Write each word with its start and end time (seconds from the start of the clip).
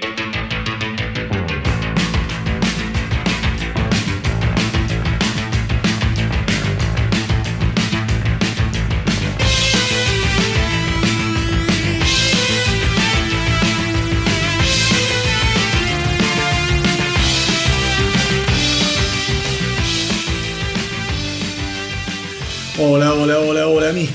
Thank 0.00 0.34
you. 0.36 0.43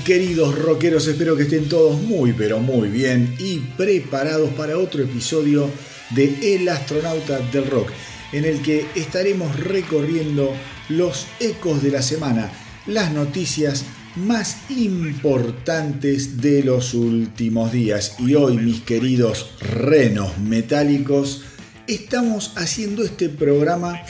Queridos 0.09 0.57
rockeros, 0.57 1.05
espero 1.05 1.37
que 1.37 1.43
estén 1.43 1.69
todos 1.69 2.01
muy 2.01 2.33
pero 2.33 2.59
muy 2.59 2.89
bien 2.89 3.35
y 3.37 3.59
preparados 3.59 4.49
para 4.55 4.79
otro 4.79 5.03
episodio 5.03 5.69
de 6.09 6.55
El 6.55 6.67
astronauta 6.67 7.37
del 7.51 7.67
rock, 7.67 7.91
en 8.31 8.43
el 8.43 8.59
que 8.63 8.87
estaremos 8.95 9.55
recorriendo 9.59 10.51
los 10.89 11.27
ecos 11.39 11.83
de 11.83 11.91
la 11.91 12.01
semana, 12.01 12.51
las 12.87 13.13
noticias 13.13 13.85
más 14.15 14.57
importantes 14.71 16.41
de 16.41 16.63
los 16.63 16.95
últimos 16.95 17.71
días. 17.71 18.15
Y 18.17 18.33
hoy, 18.33 18.57
mis 18.57 18.81
queridos 18.81 19.51
renos 19.61 20.39
metálicos, 20.39 21.43
estamos 21.85 22.53
haciendo 22.55 23.03
este 23.03 23.29
programa 23.29 24.01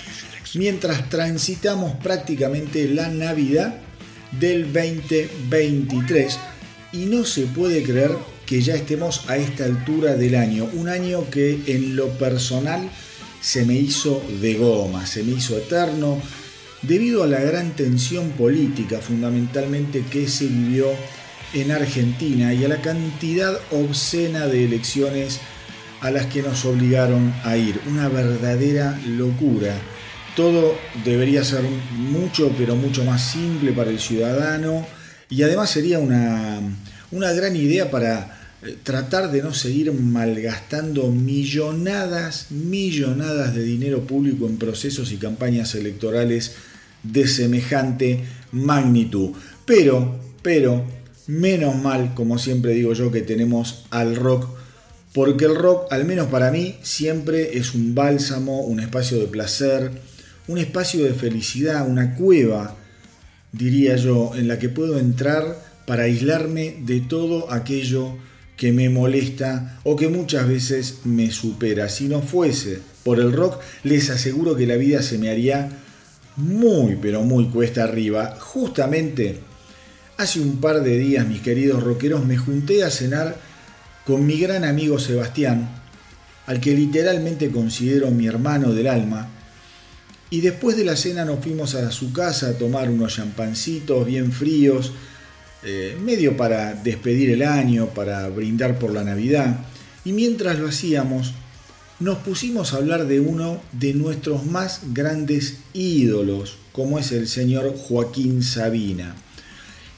mientras 0.55 1.09
transitamos 1.09 1.97
prácticamente 2.01 2.87
la 2.87 3.09
Navidad 3.09 3.81
del 4.31 4.71
2023 4.71 6.39
y 6.91 7.05
no 7.05 7.25
se 7.25 7.43
puede 7.43 7.83
creer 7.83 8.11
que 8.45 8.61
ya 8.61 8.75
estemos 8.75 9.29
a 9.29 9.37
esta 9.37 9.65
altura 9.65 10.15
del 10.15 10.35
año, 10.35 10.67
un 10.73 10.89
año 10.89 11.29
que 11.29 11.59
en 11.67 11.95
lo 11.95 12.09
personal 12.17 12.89
se 13.41 13.65
me 13.65 13.75
hizo 13.75 14.23
de 14.41 14.55
goma, 14.55 15.05
se 15.05 15.23
me 15.23 15.33
hizo 15.33 15.57
eterno, 15.57 16.21
debido 16.81 17.23
a 17.23 17.27
la 17.27 17.41
gran 17.41 17.75
tensión 17.75 18.31
política 18.31 18.99
fundamentalmente 18.99 20.03
que 20.09 20.27
se 20.27 20.47
vivió 20.47 20.87
en 21.53 21.71
Argentina 21.71 22.53
y 22.53 22.65
a 22.65 22.69
la 22.69 22.81
cantidad 22.81 23.59
obscena 23.71 24.47
de 24.47 24.65
elecciones 24.65 25.39
a 26.01 26.11
las 26.11 26.27
que 26.27 26.41
nos 26.41 26.65
obligaron 26.65 27.33
a 27.43 27.57
ir. 27.57 27.79
Una 27.87 28.07
verdadera 28.07 28.99
locura 29.05 29.75
todo 30.39 30.73
debería 31.03 31.43
ser 31.43 31.63
mucho, 31.91 32.49
pero 32.57 32.77
mucho 32.77 33.03
más 33.03 33.21
simple 33.21 33.73
para 33.73 33.89
el 33.89 33.99
ciudadano 33.99 34.87
y 35.29 35.43
además 35.43 35.69
sería 35.69 35.99
una, 35.99 36.61
una 37.11 37.33
gran 37.33 37.57
idea 37.57 37.91
para 37.91 38.39
eh, 38.63 38.77
tratar 38.81 39.31
de 39.31 39.41
no 39.41 39.53
seguir 39.53 39.91
malgastando 39.91 41.11
millonadas, 41.11 42.51
millonadas 42.51 43.53
de 43.53 43.63
dinero 43.63 44.07
público 44.07 44.47
en 44.47 44.55
procesos 44.55 45.11
y 45.11 45.17
campañas 45.17 45.75
electorales 45.75 46.53
de 47.03 47.27
semejante 47.27 48.23
magnitud. 48.53 49.31
Pero, 49.65 50.21
pero, 50.41 50.85
menos 51.27 51.75
mal, 51.75 52.13
como 52.13 52.39
siempre 52.39 52.71
digo 52.71 52.93
yo, 52.93 53.11
que 53.11 53.23
tenemos 53.23 53.83
al 53.89 54.15
rock, 54.15 54.47
porque 55.11 55.43
el 55.43 55.55
rock, 55.55 55.91
al 55.91 56.05
menos 56.05 56.27
para 56.27 56.49
mí, 56.49 56.77
siempre 56.81 57.57
es 57.57 57.75
un 57.75 57.93
bálsamo, 57.93 58.61
un 58.61 58.79
espacio 58.79 59.19
de 59.19 59.27
placer, 59.27 59.91
un 60.49 60.57
espacio 60.57 61.05
de 61.05 61.13
felicidad, 61.13 61.87
una 61.87 62.15
cueva, 62.15 62.75
diría 63.51 63.95
yo, 63.97 64.31
en 64.35 64.47
la 64.47 64.57
que 64.57 64.67
puedo 64.67 64.97
entrar 64.97 65.63
para 65.85 66.03
aislarme 66.03 66.77
de 66.81 67.01
todo 67.01 67.53
aquello 67.53 68.15
que 68.57 68.71
me 68.71 68.89
molesta 68.89 69.79
o 69.83 69.95
que 69.95 70.07
muchas 70.07 70.47
veces 70.47 71.01
me 71.03 71.29
supera. 71.29 71.87
Si 71.87 72.07
no 72.07 72.23
fuese 72.23 72.79
por 73.03 73.19
el 73.19 73.31
rock, 73.31 73.61
les 73.83 74.09
aseguro 74.09 74.55
que 74.55 74.65
la 74.65 74.75
vida 74.75 75.03
se 75.03 75.19
me 75.19 75.29
haría 75.29 75.69
muy, 76.35 76.97
pero 76.99 77.21
muy 77.21 77.49
cuesta 77.49 77.83
arriba. 77.83 78.35
Justamente 78.39 79.41
hace 80.17 80.39
un 80.39 80.59
par 80.59 80.81
de 80.81 80.97
días, 80.97 81.27
mis 81.27 81.41
queridos 81.41 81.83
rockeros, 81.83 82.25
me 82.25 82.37
junté 82.37 82.83
a 82.83 82.89
cenar 82.89 83.37
con 84.03 84.25
mi 84.25 84.39
gran 84.39 84.63
amigo 84.63 84.97
Sebastián, 84.97 85.69
al 86.47 86.59
que 86.59 86.73
literalmente 86.73 87.51
considero 87.51 88.09
mi 88.09 88.25
hermano 88.25 88.73
del 88.73 88.87
alma, 88.87 89.29
y 90.29 90.41
después 90.41 90.77
de 90.77 90.85
la 90.85 90.95
cena 90.95 91.25
nos 91.25 91.39
fuimos 91.39 91.75
a 91.75 91.91
su 91.91 92.13
casa 92.13 92.49
a 92.49 92.57
tomar 92.57 92.89
unos 92.89 93.15
champancitos 93.15 94.05
bien 94.05 94.31
fríos, 94.31 94.91
eh, 95.63 95.97
medio 96.01 96.37
para 96.37 96.73
despedir 96.75 97.31
el 97.31 97.43
año, 97.43 97.87
para 97.87 98.29
brindar 98.29 98.77
por 98.77 98.93
la 98.93 99.03
Navidad. 99.03 99.59
Y 100.05 100.13
mientras 100.13 100.59
lo 100.59 100.67
hacíamos, 100.67 101.33
nos 101.99 102.19
pusimos 102.19 102.73
a 102.73 102.77
hablar 102.77 103.07
de 103.07 103.19
uno 103.19 103.61
de 103.73 103.93
nuestros 103.93 104.45
más 104.45 104.81
grandes 104.93 105.57
ídolos, 105.73 106.57
como 106.71 106.99
es 106.99 107.11
el 107.11 107.27
señor 107.27 107.75
Joaquín 107.75 108.43
Sabina. 108.43 109.15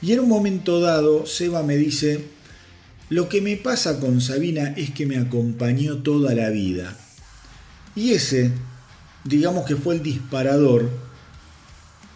Y 0.00 0.12
en 0.12 0.20
un 0.20 0.28
momento 0.28 0.80
dado, 0.80 1.26
Seba 1.26 1.62
me 1.62 1.76
dice, 1.76 2.24
lo 3.08 3.28
que 3.28 3.40
me 3.40 3.56
pasa 3.56 4.00
con 4.00 4.20
Sabina 4.20 4.74
es 4.76 4.90
que 4.90 5.06
me 5.06 5.18
acompañó 5.18 5.98
toda 5.98 6.34
la 6.34 6.50
vida. 6.50 6.96
Y 7.94 8.12
ese 8.12 8.50
digamos 9.24 9.66
que 9.66 9.76
fue 9.76 9.94
el 9.96 10.02
disparador 10.02 10.90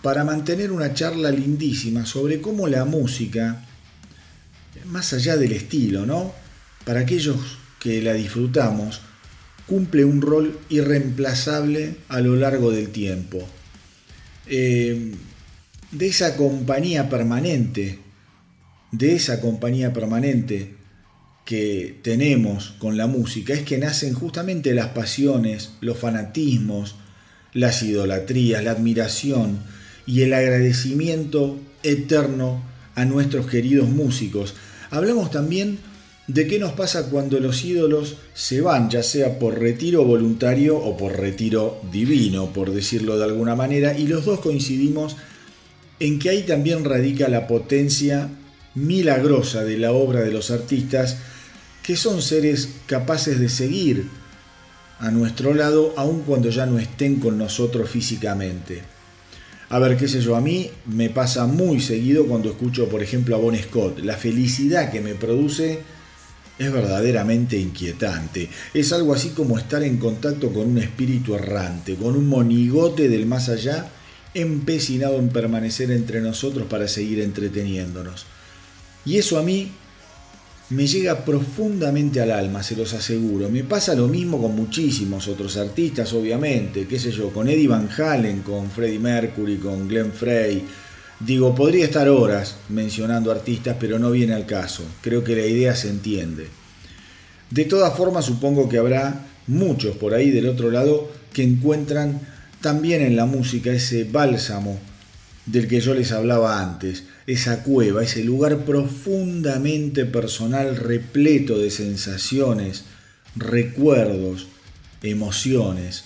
para 0.03 0.25
mantener 0.25 0.71
una 0.71 0.95
charla 0.95 1.31
lindísima 1.31 2.07
sobre 2.07 2.41
cómo 2.41 2.69
la 2.69 2.85
música, 2.85 3.65
más 4.87 5.13
allá 5.13 5.37
del 5.37 5.53
estilo, 5.53 6.07
¿no? 6.07 6.33
Para 6.85 7.01
aquellos 7.01 7.37
que 7.81 8.01
la 8.03 8.13
disfrutamos, 8.13 9.01
cumple 9.67 10.05
un 10.05 10.21
rol 10.21 10.59
irreemplazable 10.69 11.97
a 12.09 12.21
lo 12.21 12.37
largo 12.37 12.71
del 12.71 12.91
tiempo. 12.91 13.47
Eh, 14.47 15.13
de 15.91 16.07
esa 16.07 16.37
compañía 16.37 17.09
permanente, 17.09 17.99
de 18.93 19.17
esa 19.17 19.41
compañía 19.41 19.93
permanente 19.93 20.76
que 21.47 21.97
tenemos 22.03 22.75
con 22.79 22.97
la 22.97 23.07
música 23.07 23.55
es 23.55 23.63
que 23.63 23.79
nacen 23.79 24.13
justamente 24.13 24.75
las 24.75 24.89
pasiones, 24.89 25.71
los 25.81 25.97
fanatismos, 25.97 26.97
las 27.55 27.83
idolatrías, 27.83 28.63
la 28.63 28.73
admiración 28.73 29.61
y 30.07 30.23
el 30.23 30.35
agradecimiento 30.35 31.57
eterno 31.85 32.63
a 32.97 33.05
nuestros 33.05 33.47
queridos 33.47 33.89
músicos. 33.89 34.55
Hablamos 34.91 35.31
también 35.31 35.79
de 36.27 36.49
qué 36.49 36.59
nos 36.59 36.73
pasa 36.73 37.09
cuando 37.11 37.39
los 37.39 37.65
ídolos 37.65 38.17
se 38.35 38.61
van, 38.61 38.91
ya 38.91 39.05
sea 39.05 39.39
por 39.39 39.61
retiro 39.61 40.05
voluntario 40.05 40.77
o 40.77 40.97
por 40.97 41.17
retiro 41.17 41.81
divino, 41.93 42.53
por 42.53 42.73
decirlo 42.73 43.19
de 43.19 43.25
alguna 43.25 43.55
manera, 43.55 43.97
y 43.97 44.09
los 44.09 44.25
dos 44.25 44.41
coincidimos 44.41 45.17
en 46.01 46.19
que 46.19 46.31
ahí 46.31 46.43
también 46.43 46.85
radica 46.85 47.29
la 47.29 47.47
potencia 47.47 48.31
milagrosa 48.75 49.65
de 49.65 49.79
la 49.79 49.93
obra 49.93 50.21
de 50.21 50.33
los 50.33 50.51
artistas, 50.51 51.17
que 51.87 51.95
son 51.95 52.21
seres 52.21 52.69
capaces 52.87 53.39
de 53.39 53.49
seguir 53.49 54.09
a 54.99 55.13
nuestro 55.13 55.55
lado 55.55 55.95
aun 55.97 56.23
cuando 56.23 56.51
ya 56.51 56.67
no 56.67 56.81
estén 56.81 57.21
con 57.21 57.39
nosotros 57.39 57.89
físicamente. 57.89 58.83
A 59.69 59.79
ver, 59.79 59.97
qué 59.97 60.09
sé 60.09 60.21
yo, 60.21 60.35
a 60.35 60.41
mí 60.41 60.69
me 60.87 61.11
pasa 61.11 61.47
muy 61.47 61.81
seguido 61.81 62.27
cuando 62.27 62.51
escucho, 62.51 62.89
por 62.89 63.03
ejemplo, 63.03 63.37
a 63.37 63.39
Bon 63.39 63.57
Scott. 63.57 64.01
La 64.01 64.17
felicidad 64.17 64.91
que 64.91 65.01
me 65.01 65.15
produce 65.15 65.81
es 66.59 66.73
verdaderamente 66.73 67.57
inquietante. 67.57 68.49
Es 68.75 68.93
algo 68.93 69.15
así 69.15 69.31
como 69.31 69.57
estar 69.57 69.85
en 69.85 69.99
contacto 69.99 70.53
con 70.53 70.69
un 70.69 70.79
espíritu 70.79 71.37
errante, 71.37 71.95
con 71.95 72.17
un 72.17 72.29
monigote 72.29 73.09
del 73.09 73.27
más 73.27 73.49
allá, 73.49 73.91
empecinado 74.35 75.19
en 75.19 75.29
permanecer 75.29 75.93
entre 75.93 76.21
nosotros 76.21 76.67
para 76.69 76.89
seguir 76.89 77.21
entreteniéndonos. 77.21 78.27
Y 79.05 79.19
eso 79.19 79.39
a 79.39 79.43
mí 79.43 79.71
me 80.71 80.87
llega 80.87 81.25
profundamente 81.25 82.21
al 82.21 82.33
alma, 82.33 82.63
se 82.63 82.75
los 82.75 82.93
aseguro. 82.93 83.49
Me 83.49 83.63
pasa 83.63 83.95
lo 83.95 84.09
mismo 84.09 84.41
con 84.41 84.57
muchísimos 84.57 85.29
otros 85.29 85.57
artistas, 85.57 86.13
obviamente, 86.13 86.87
qué 86.89 86.99
sé 86.99 87.13
yo, 87.13 87.31
con 87.31 87.49
Eddie 87.49 87.69
Van 87.69 87.89
Halen, 87.97 88.43
con 88.43 88.71
Freddie 88.71 88.99
Mercury, 88.99 89.59
con 89.59 89.87
Glenn 89.87 90.13
Frey. 90.13 90.65
Digo, 91.21 91.55
podría 91.55 91.85
estar 91.85 92.09
horas 92.09 92.57
mencionando 92.69 93.31
artistas, 93.31 93.77
pero 93.79 93.99
no 93.99 94.11
viene 94.11 94.35
al 94.35 94.45
caso. 94.45 94.83
Creo 95.01 95.23
que 95.23 95.37
la 95.37 95.47
idea 95.47 95.75
se 95.77 95.89
entiende. 95.89 96.49
De 97.51 97.65
todas 97.65 97.97
formas, 97.97 98.25
supongo 98.25 98.69
que 98.69 98.79
habrá 98.79 99.25
muchos 99.47 99.97
por 99.97 100.15
ahí 100.15 100.31
del 100.31 100.49
otro 100.49 100.73
lado 100.73 101.09
que 101.33 101.45
encuentran 101.45 102.21
también 102.61 103.03
en 103.03 103.15
la 103.15 103.27
música 103.27 103.71
ese 103.71 104.03
bálsamo 104.03 104.81
del 105.47 105.69
que 105.69 105.81
yo 105.81 105.95
les 105.95 106.13
hablaba 106.13 106.61
antes 106.61 107.05
esa 107.27 107.63
cueva, 107.63 108.03
ese 108.03 108.25
lugar 108.25 108.65
profundamente 108.65 110.05
personal, 110.05 110.77
repleto 110.77 111.59
de 111.59 111.71
sensaciones, 111.71 112.85
recuerdos, 113.35 114.49
emociones. 115.03 116.05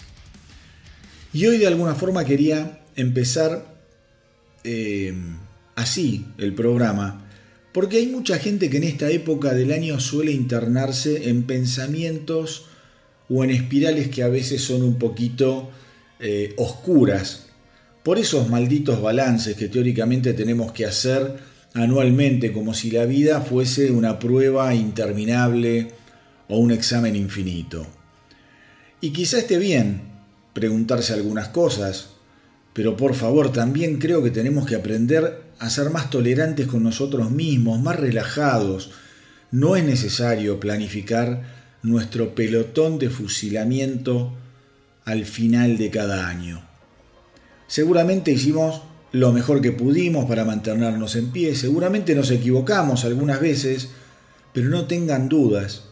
Y 1.32 1.46
hoy 1.46 1.58
de 1.58 1.66
alguna 1.66 1.94
forma 1.94 2.24
quería 2.24 2.80
empezar 2.96 3.74
eh, 4.64 5.14
así 5.74 6.26
el 6.38 6.54
programa, 6.54 7.26
porque 7.72 7.98
hay 7.98 8.06
mucha 8.06 8.38
gente 8.38 8.68
que 8.68 8.78
en 8.78 8.84
esta 8.84 9.10
época 9.10 9.54
del 9.54 9.72
año 9.72 10.00
suele 10.00 10.32
internarse 10.32 11.28
en 11.28 11.44
pensamientos 11.44 12.66
o 13.28 13.44
en 13.44 13.50
espirales 13.50 14.08
que 14.08 14.22
a 14.22 14.28
veces 14.28 14.62
son 14.62 14.82
un 14.82 14.98
poquito 14.98 15.70
eh, 16.18 16.54
oscuras, 16.56 17.49
por 18.02 18.18
esos 18.18 18.48
malditos 18.48 19.02
balances 19.02 19.56
que 19.56 19.68
teóricamente 19.68 20.32
tenemos 20.32 20.72
que 20.72 20.86
hacer 20.86 21.36
anualmente, 21.74 22.52
como 22.52 22.74
si 22.74 22.90
la 22.90 23.04
vida 23.04 23.40
fuese 23.40 23.90
una 23.90 24.18
prueba 24.18 24.74
interminable 24.74 25.88
o 26.48 26.58
un 26.58 26.72
examen 26.72 27.14
infinito. 27.14 27.86
Y 29.00 29.10
quizá 29.10 29.38
esté 29.38 29.58
bien 29.58 30.02
preguntarse 30.52 31.12
algunas 31.12 31.48
cosas, 31.48 32.10
pero 32.72 32.96
por 32.96 33.14
favor 33.14 33.52
también 33.52 33.98
creo 33.98 34.22
que 34.22 34.30
tenemos 34.30 34.66
que 34.66 34.76
aprender 34.76 35.42
a 35.58 35.70
ser 35.70 35.90
más 35.90 36.10
tolerantes 36.10 36.66
con 36.66 36.82
nosotros 36.82 37.30
mismos, 37.30 37.80
más 37.80 37.98
relajados. 37.98 38.90
No 39.50 39.76
es 39.76 39.84
necesario 39.84 40.58
planificar 40.58 41.42
nuestro 41.82 42.34
pelotón 42.34 42.98
de 42.98 43.10
fusilamiento 43.10 44.32
al 45.04 45.24
final 45.24 45.78
de 45.78 45.90
cada 45.90 46.28
año. 46.28 46.69
Seguramente 47.70 48.32
hicimos 48.32 48.82
lo 49.12 49.32
mejor 49.32 49.60
que 49.60 49.70
pudimos 49.70 50.24
para 50.24 50.44
mantenernos 50.44 51.14
en 51.14 51.30
pie, 51.30 51.54
seguramente 51.54 52.16
nos 52.16 52.32
equivocamos 52.32 53.04
algunas 53.04 53.40
veces, 53.40 53.90
pero 54.52 54.68
no 54.70 54.86
tengan 54.86 55.28
dudas 55.28 55.84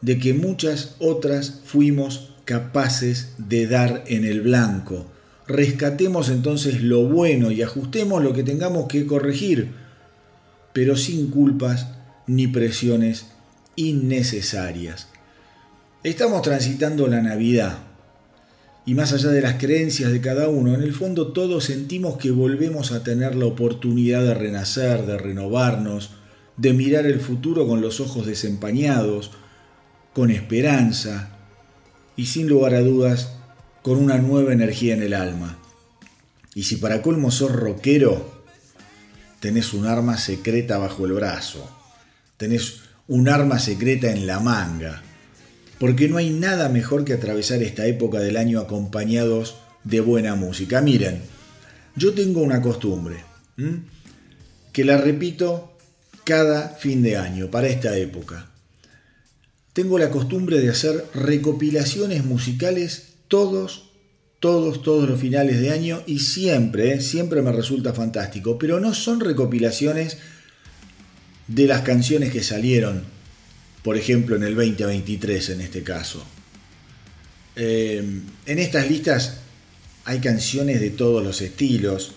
de 0.00 0.18
que 0.18 0.32
muchas 0.32 0.96
otras 1.00 1.60
fuimos 1.66 2.32
capaces 2.46 3.34
de 3.36 3.66
dar 3.66 4.04
en 4.06 4.24
el 4.24 4.40
blanco. 4.40 5.04
Rescatemos 5.46 6.30
entonces 6.30 6.82
lo 6.82 7.06
bueno 7.06 7.50
y 7.50 7.60
ajustemos 7.60 8.24
lo 8.24 8.32
que 8.32 8.42
tengamos 8.42 8.88
que 8.88 9.04
corregir, 9.04 9.72
pero 10.72 10.96
sin 10.96 11.28
culpas 11.28 11.88
ni 12.26 12.46
presiones 12.46 13.26
innecesarias. 13.76 15.08
Estamos 16.04 16.40
transitando 16.40 17.06
la 17.06 17.20
Navidad 17.20 17.91
y 18.84 18.94
más 18.94 19.12
allá 19.12 19.28
de 19.28 19.40
las 19.40 19.54
creencias 19.54 20.10
de 20.10 20.20
cada 20.20 20.48
uno, 20.48 20.74
en 20.74 20.82
el 20.82 20.92
fondo 20.92 21.32
todos 21.32 21.64
sentimos 21.64 22.16
que 22.16 22.32
volvemos 22.32 22.90
a 22.90 23.04
tener 23.04 23.36
la 23.36 23.46
oportunidad 23.46 24.22
de 24.22 24.34
renacer, 24.34 25.06
de 25.06 25.18
renovarnos, 25.18 26.10
de 26.56 26.72
mirar 26.72 27.06
el 27.06 27.20
futuro 27.20 27.66
con 27.66 27.80
los 27.80 28.00
ojos 28.00 28.26
desempañados, 28.26 29.30
con 30.12 30.30
esperanza 30.30 31.36
y 32.16 32.26
sin 32.26 32.48
lugar 32.48 32.74
a 32.74 32.80
dudas 32.80 33.32
con 33.82 33.98
una 33.98 34.18
nueva 34.18 34.52
energía 34.52 34.94
en 34.94 35.02
el 35.02 35.14
alma. 35.14 35.58
Y 36.54 36.64
si 36.64 36.76
para 36.76 37.02
colmo 37.02 37.30
sos 37.30 37.52
rockero, 37.52 38.42
tenés 39.40 39.72
un 39.74 39.86
arma 39.86 40.18
secreta 40.18 40.78
bajo 40.78 41.06
el 41.06 41.12
brazo, 41.12 41.68
tenés 42.36 42.80
un 43.08 43.28
arma 43.28 43.58
secreta 43.58 44.12
en 44.12 44.26
la 44.26 44.40
manga, 44.40 45.02
porque 45.82 46.08
no 46.08 46.16
hay 46.16 46.30
nada 46.30 46.68
mejor 46.68 47.04
que 47.04 47.12
atravesar 47.12 47.60
esta 47.60 47.88
época 47.88 48.20
del 48.20 48.36
año 48.36 48.60
acompañados 48.60 49.56
de 49.82 50.00
buena 50.00 50.36
música. 50.36 50.80
Miren, 50.80 51.22
yo 51.96 52.14
tengo 52.14 52.40
una 52.40 52.62
costumbre, 52.62 53.16
que 54.72 54.84
la 54.84 54.96
repito 54.96 55.76
cada 56.22 56.68
fin 56.68 57.02
de 57.02 57.16
año 57.16 57.50
para 57.50 57.66
esta 57.66 57.96
época. 57.96 58.48
Tengo 59.72 59.98
la 59.98 60.10
costumbre 60.10 60.60
de 60.60 60.70
hacer 60.70 61.04
recopilaciones 61.14 62.24
musicales 62.24 63.14
todos, 63.26 63.90
todos, 64.38 64.82
todos 64.84 65.08
los 65.08 65.20
finales 65.20 65.60
de 65.60 65.72
año 65.72 66.04
y 66.06 66.20
siempre, 66.20 66.92
eh, 66.92 67.00
siempre 67.00 67.42
me 67.42 67.50
resulta 67.50 67.92
fantástico, 67.92 68.56
pero 68.56 68.78
no 68.78 68.94
son 68.94 69.18
recopilaciones 69.18 70.18
de 71.48 71.66
las 71.66 71.80
canciones 71.80 72.30
que 72.30 72.44
salieron, 72.44 73.02
por 73.82 73.96
ejemplo, 73.96 74.36
en 74.36 74.44
el 74.44 74.54
2023 74.54 75.50
en 75.50 75.60
este 75.60 75.82
caso. 75.82 76.24
Eh, 77.56 78.02
en 78.46 78.58
estas 78.58 78.88
listas 78.88 79.38
hay 80.04 80.20
canciones 80.20 80.80
de 80.80 80.90
todos 80.90 81.22
los 81.22 81.40
estilos. 81.40 82.12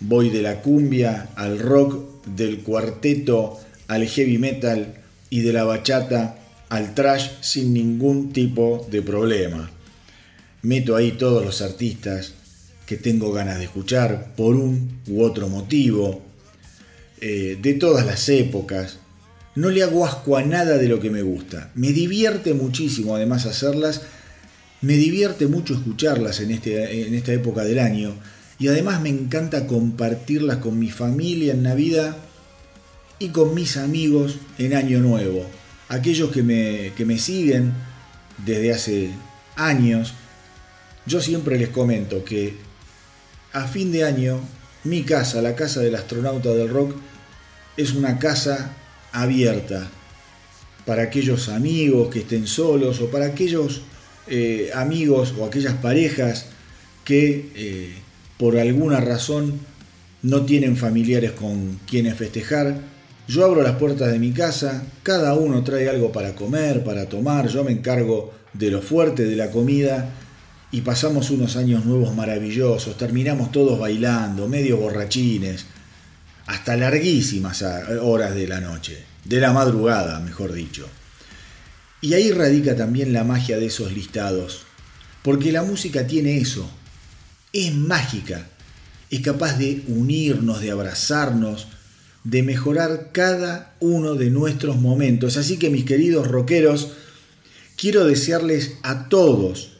Voy 0.00 0.30
de 0.30 0.42
la 0.42 0.60
cumbia 0.60 1.30
al 1.36 1.58
rock, 1.58 2.26
del 2.26 2.60
cuarteto 2.60 3.60
al 3.88 4.06
heavy 4.06 4.38
metal 4.38 4.94
y 5.30 5.40
de 5.40 5.52
la 5.52 5.64
bachata 5.64 6.38
al 6.68 6.94
trash 6.94 7.28
sin 7.40 7.74
ningún 7.74 8.32
tipo 8.32 8.86
de 8.90 9.02
problema. 9.02 9.70
Meto 10.62 10.96
ahí 10.96 11.12
todos 11.12 11.44
los 11.44 11.60
artistas 11.62 12.32
que 12.86 12.96
tengo 12.96 13.32
ganas 13.32 13.58
de 13.58 13.64
escuchar 13.64 14.34
por 14.36 14.56
un 14.56 15.00
u 15.08 15.22
otro 15.22 15.48
motivo, 15.48 16.22
eh, 17.20 17.58
de 17.60 17.74
todas 17.74 18.06
las 18.06 18.28
épocas. 18.28 18.98
No 19.54 19.70
le 19.70 19.82
hago 19.82 20.04
asco 20.04 20.36
a 20.36 20.42
nada 20.42 20.78
de 20.78 20.88
lo 20.88 21.00
que 21.00 21.10
me 21.10 21.22
gusta. 21.22 21.70
Me 21.74 21.92
divierte 21.92 22.54
muchísimo 22.54 23.14
además 23.14 23.46
hacerlas. 23.46 24.02
Me 24.80 24.94
divierte 24.94 25.46
mucho 25.46 25.74
escucharlas 25.74 26.40
en, 26.40 26.50
este, 26.50 27.06
en 27.06 27.14
esta 27.14 27.32
época 27.32 27.64
del 27.64 27.78
año. 27.78 28.14
Y 28.58 28.68
además 28.68 29.00
me 29.00 29.08
encanta 29.08 29.66
compartirlas 29.66 30.58
con 30.58 30.78
mi 30.78 30.90
familia 30.90 31.54
en 31.54 31.62
Navidad 31.62 32.16
y 33.18 33.28
con 33.28 33.54
mis 33.54 33.76
amigos 33.76 34.36
en 34.58 34.74
Año 34.74 35.00
Nuevo 35.00 35.44
aquellos 35.88 36.30
que 36.30 36.42
me, 36.42 36.92
que 36.96 37.04
me 37.04 37.18
siguen 37.18 37.72
desde 38.44 38.72
hace 38.72 39.10
años, 39.56 40.14
yo 41.06 41.20
siempre 41.20 41.58
les 41.58 41.68
comento 41.68 42.24
que 42.24 42.56
a 43.52 43.66
fin 43.66 43.92
de 43.92 44.04
año 44.04 44.40
mi 44.84 45.02
casa, 45.02 45.42
la 45.42 45.54
casa 45.54 45.80
del 45.80 45.94
astronauta 45.94 46.50
del 46.50 46.68
rock, 46.68 46.94
es 47.76 47.92
una 47.92 48.18
casa 48.18 48.72
abierta 49.14 49.88
para 50.84 51.04
aquellos 51.04 51.48
amigos 51.48 52.08
que 52.10 52.20
estén 52.20 52.46
solos 52.46 53.00
o 53.00 53.08
para 53.08 53.26
aquellos 53.26 53.80
eh, 54.26 54.70
amigos 54.74 55.34
o 55.38 55.46
aquellas 55.46 55.74
parejas 55.74 56.46
que 57.04 57.50
eh, 57.54 57.94
por 58.36 58.58
alguna 58.58 59.00
razón 59.00 59.60
no 60.22 60.44
tienen 60.44 60.76
familiares 60.76 61.32
con 61.32 61.80
quienes 61.86 62.16
festejar. 62.16 62.80
Yo 63.28 63.44
abro 63.44 63.62
las 63.62 63.76
puertas 63.76 64.12
de 64.12 64.18
mi 64.18 64.32
casa, 64.32 64.84
cada 65.02 65.34
uno 65.34 65.64
trae 65.64 65.88
algo 65.88 66.12
para 66.12 66.34
comer, 66.34 66.84
para 66.84 67.08
tomar, 67.08 67.48
yo 67.48 67.64
me 67.64 67.72
encargo 67.72 68.32
de 68.52 68.70
lo 68.70 68.82
fuerte 68.82 69.24
de 69.24 69.36
la 69.36 69.50
comida 69.50 70.10
y 70.70 70.80
pasamos 70.80 71.30
unos 71.30 71.56
años 71.56 71.84
nuevos 71.84 72.14
maravillosos, 72.14 72.98
terminamos 72.98 73.52
todos 73.52 73.78
bailando, 73.78 74.48
medio 74.48 74.76
borrachines, 74.76 75.66
hasta 76.46 76.76
larguísimas 76.76 77.62
horas 78.02 78.34
de 78.34 78.46
la 78.46 78.60
noche, 78.60 79.04
de 79.24 79.40
la 79.40 79.52
madrugada, 79.52 80.20
mejor 80.20 80.52
dicho. 80.52 80.86
Y 82.00 82.14
ahí 82.14 82.32
radica 82.32 82.76
también 82.76 83.12
la 83.12 83.24
magia 83.24 83.58
de 83.58 83.66
esos 83.66 83.92
listados, 83.92 84.62
porque 85.22 85.52
la 85.52 85.62
música 85.62 86.06
tiene 86.06 86.38
eso, 86.38 86.68
es 87.52 87.74
mágica, 87.74 88.46
es 89.10 89.20
capaz 89.20 89.56
de 89.58 89.82
unirnos, 89.88 90.60
de 90.60 90.70
abrazarnos, 90.70 91.68
de 92.24 92.42
mejorar 92.42 93.10
cada 93.12 93.74
uno 93.80 94.14
de 94.14 94.30
nuestros 94.30 94.76
momentos. 94.76 95.36
Así 95.36 95.58
que 95.58 95.70
mis 95.70 95.84
queridos 95.84 96.28
rockeros, 96.28 96.92
quiero 97.76 98.04
desearles 98.04 98.74
a 98.82 99.08
todos, 99.08 99.78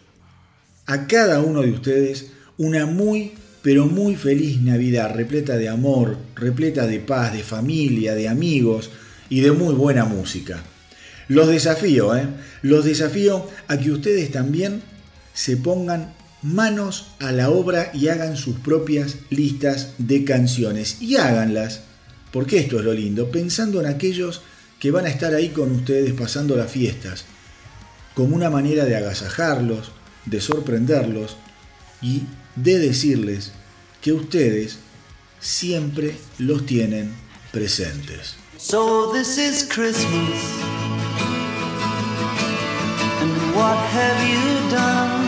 a 0.86 1.06
cada 1.06 1.40
uno 1.40 1.62
de 1.62 1.72
ustedes, 1.72 2.26
una 2.56 2.86
muy, 2.86 3.32
pero 3.64 3.86
muy 3.86 4.14
feliz 4.14 4.60
Navidad, 4.60 5.14
repleta 5.14 5.56
de 5.56 5.70
amor, 5.70 6.18
repleta 6.36 6.86
de 6.86 7.00
paz, 7.00 7.32
de 7.32 7.42
familia, 7.42 8.14
de 8.14 8.28
amigos 8.28 8.90
y 9.30 9.40
de 9.40 9.52
muy 9.52 9.74
buena 9.74 10.04
música. 10.04 10.62
Los 11.28 11.48
desafío, 11.48 12.14
¿eh? 12.14 12.28
Los 12.60 12.84
desafío 12.84 13.48
a 13.66 13.78
que 13.78 13.90
ustedes 13.90 14.30
también 14.30 14.82
se 15.32 15.56
pongan 15.56 16.12
manos 16.42 17.14
a 17.20 17.32
la 17.32 17.48
obra 17.48 17.90
y 17.94 18.08
hagan 18.08 18.36
sus 18.36 18.56
propias 18.58 19.16
listas 19.30 19.94
de 19.96 20.24
canciones 20.24 21.00
y 21.00 21.16
háganlas 21.16 21.80
porque 22.32 22.58
esto 22.58 22.80
es 22.80 22.84
lo 22.84 22.92
lindo, 22.92 23.30
pensando 23.30 23.80
en 23.80 23.86
aquellos 23.86 24.42
que 24.78 24.90
van 24.90 25.06
a 25.06 25.08
estar 25.08 25.32
ahí 25.32 25.48
con 25.48 25.70
ustedes 25.70 26.12
pasando 26.12 26.54
las 26.54 26.70
fiestas, 26.70 27.24
como 28.12 28.36
una 28.36 28.50
manera 28.50 28.84
de 28.84 28.96
agasajarlos, 28.96 29.90
de 30.26 30.42
sorprenderlos 30.42 31.38
y 32.02 32.24
de 32.56 32.78
decirles 32.78 33.52
que 34.00 34.12
ustedes 34.12 34.78
siempre 35.40 36.16
los 36.38 36.66
tienen 36.66 37.14
presentes. 37.52 38.36
So 38.56 39.12
this 39.12 39.38
is 39.38 39.68
Christmas. 39.68 40.40
And 43.20 43.54
what 43.54 43.78
have 43.92 44.18
you 44.28 44.70
done? 44.70 45.24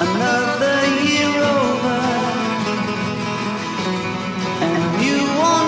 Another 0.00 1.04
year 1.04 1.42
over. 1.42 2.06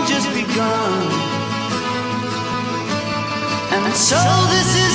just 0.09 0.35
begun. 0.35 1.03
And 3.77 3.95
so 3.95 4.21
this 4.55 4.71
is 4.87 4.88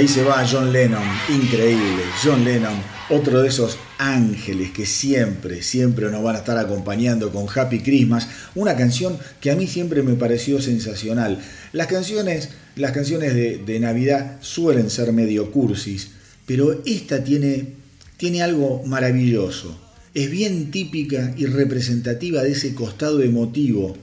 ahí 0.00 0.08
se 0.08 0.22
va 0.22 0.48
John 0.50 0.72
Lennon, 0.72 1.02
increíble. 1.28 2.04
John 2.24 2.42
Lennon, 2.42 2.72
otro 3.10 3.42
de 3.42 3.48
esos 3.48 3.76
ángeles 3.98 4.70
que 4.70 4.86
siempre, 4.86 5.62
siempre 5.62 6.10
nos 6.10 6.22
van 6.22 6.36
a 6.36 6.38
estar 6.38 6.56
acompañando 6.56 7.30
con 7.30 7.46
Happy 7.54 7.80
Christmas, 7.80 8.26
una 8.54 8.76
canción 8.76 9.18
que 9.42 9.50
a 9.50 9.56
mí 9.56 9.66
siempre 9.66 10.02
me 10.02 10.14
pareció 10.14 10.62
sensacional. 10.62 11.38
Las 11.74 11.88
canciones, 11.88 12.48
las 12.76 12.92
canciones 12.92 13.34
de, 13.34 13.80
Navidad 13.80 14.38
suelen 14.40 14.88
ser 14.88 15.12
medio 15.12 15.52
cursis, 15.52 16.12
pero 16.46 16.80
esta 16.86 17.22
tiene, 17.22 17.74
tiene 18.16 18.42
algo 18.42 18.82
maravilloso. 18.86 19.78
Es 20.14 20.30
bien 20.30 20.70
típica 20.70 21.34
y 21.36 21.44
representativa 21.44 22.42
de 22.42 22.52
ese 22.52 22.74
costado 22.74 23.22
emotivo 23.22 23.98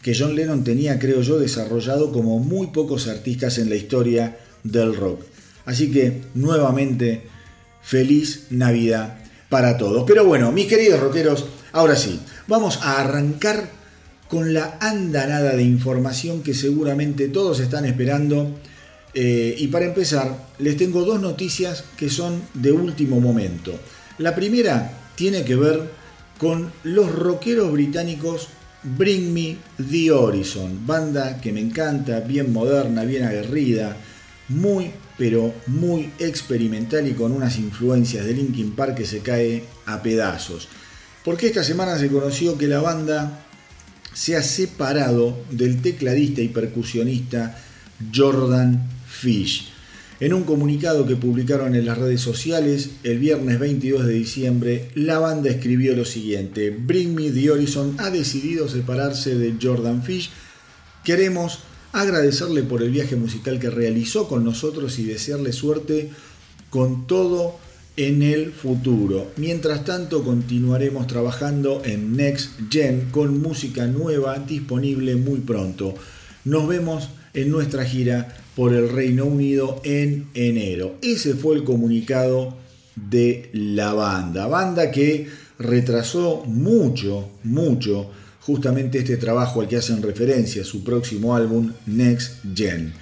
que 0.00 0.16
John 0.18 0.34
Lennon 0.34 0.64
tenía, 0.64 0.98
creo 0.98 1.20
yo, 1.20 1.38
desarrollado 1.38 2.10
como 2.10 2.38
muy 2.38 2.68
pocos 2.68 3.06
artistas 3.06 3.58
en 3.58 3.68
la 3.68 3.76
historia 3.76 4.38
del 4.70 4.94
rock. 4.96 5.22
Así 5.64 5.90
que 5.90 6.22
nuevamente, 6.34 7.22
feliz 7.82 8.46
Navidad 8.50 9.18
para 9.48 9.76
todos. 9.76 10.04
Pero 10.06 10.24
bueno, 10.24 10.52
mis 10.52 10.66
queridos 10.66 11.00
rockeros, 11.00 11.46
ahora 11.72 11.96
sí, 11.96 12.20
vamos 12.46 12.78
a 12.82 13.00
arrancar 13.00 13.70
con 14.28 14.52
la 14.54 14.78
andanada 14.80 15.54
de 15.54 15.62
información 15.62 16.42
que 16.42 16.54
seguramente 16.54 17.28
todos 17.28 17.60
están 17.60 17.84
esperando. 17.84 18.58
Eh, 19.14 19.54
y 19.58 19.68
para 19.68 19.86
empezar, 19.86 20.46
les 20.58 20.76
tengo 20.76 21.04
dos 21.04 21.20
noticias 21.20 21.84
que 21.96 22.10
son 22.10 22.42
de 22.54 22.72
último 22.72 23.20
momento. 23.20 23.72
La 24.18 24.34
primera 24.34 24.92
tiene 25.14 25.44
que 25.44 25.56
ver 25.56 25.90
con 26.38 26.72
los 26.84 27.10
rockeros 27.12 27.72
británicos 27.72 28.48
Bring 28.82 29.32
Me 29.32 29.56
the 29.90 30.12
Horizon, 30.12 30.86
banda 30.86 31.40
que 31.40 31.52
me 31.52 31.60
encanta, 31.60 32.20
bien 32.20 32.52
moderna, 32.52 33.04
bien 33.04 33.24
aguerrida, 33.24 33.96
muy 34.48 34.92
pero 35.18 35.54
muy 35.66 36.10
experimental 36.18 37.08
y 37.08 37.12
con 37.12 37.32
unas 37.32 37.58
influencias 37.58 38.26
de 38.26 38.34
Linkin 38.34 38.72
Park 38.72 38.96
que 38.96 39.06
se 39.06 39.20
cae 39.20 39.64
a 39.86 40.02
pedazos. 40.02 40.68
Porque 41.24 41.46
esta 41.46 41.64
semana 41.64 41.98
se 41.98 42.08
conoció 42.08 42.58
que 42.58 42.68
la 42.68 42.80
banda 42.80 43.46
se 44.12 44.36
ha 44.36 44.42
separado 44.42 45.36
del 45.50 45.82
tecladista 45.82 46.40
y 46.40 46.48
percusionista 46.48 47.58
Jordan 48.14 48.88
Fish. 49.06 49.72
En 50.18 50.32
un 50.32 50.44
comunicado 50.44 51.06
que 51.06 51.16
publicaron 51.16 51.74
en 51.74 51.84
las 51.84 51.98
redes 51.98 52.22
sociales 52.22 52.90
el 53.02 53.18
viernes 53.18 53.58
22 53.58 54.06
de 54.06 54.14
diciembre, 54.14 54.90
la 54.94 55.18
banda 55.18 55.50
escribió 55.50 55.94
lo 55.94 56.06
siguiente, 56.06 56.70
Bring 56.70 57.14
Me 57.14 57.30
the 57.30 57.50
Horizon 57.50 57.96
ha 57.98 58.08
decidido 58.08 58.68
separarse 58.68 59.34
de 59.34 59.56
Jordan 59.60 60.02
Fish. 60.02 60.30
Queremos 61.04 61.58
agradecerle 62.00 62.62
por 62.62 62.82
el 62.82 62.90
viaje 62.90 63.16
musical 63.16 63.58
que 63.58 63.70
realizó 63.70 64.28
con 64.28 64.44
nosotros 64.44 64.98
y 64.98 65.04
desearle 65.04 65.52
suerte 65.52 66.10
con 66.68 67.06
todo 67.06 67.56
en 67.96 68.22
el 68.22 68.52
futuro. 68.52 69.32
Mientras 69.36 69.84
tanto, 69.84 70.22
continuaremos 70.22 71.06
trabajando 71.06 71.82
en 71.84 72.14
Next 72.14 72.50
Gen 72.70 73.08
con 73.10 73.40
música 73.40 73.86
nueva 73.86 74.38
disponible 74.38 75.16
muy 75.16 75.40
pronto. 75.40 75.94
Nos 76.44 76.68
vemos 76.68 77.08
en 77.32 77.50
nuestra 77.50 77.84
gira 77.84 78.36
por 78.54 78.74
el 78.74 78.90
Reino 78.90 79.24
Unido 79.24 79.80
en 79.84 80.28
enero. 80.34 80.96
Ese 81.00 81.34
fue 81.34 81.56
el 81.56 81.64
comunicado 81.64 82.56
de 82.94 83.48
la 83.52 83.94
banda. 83.94 84.46
Banda 84.46 84.90
que 84.90 85.28
retrasó 85.58 86.44
mucho, 86.44 87.30
mucho 87.42 88.10
justamente 88.46 88.98
este 88.98 89.16
trabajo 89.16 89.60
al 89.60 89.66
que 89.66 89.76
hacen 89.76 90.02
referencia, 90.02 90.64
su 90.64 90.84
próximo 90.84 91.34
álbum 91.34 91.72
Next 91.86 92.44
Gen. 92.54 92.92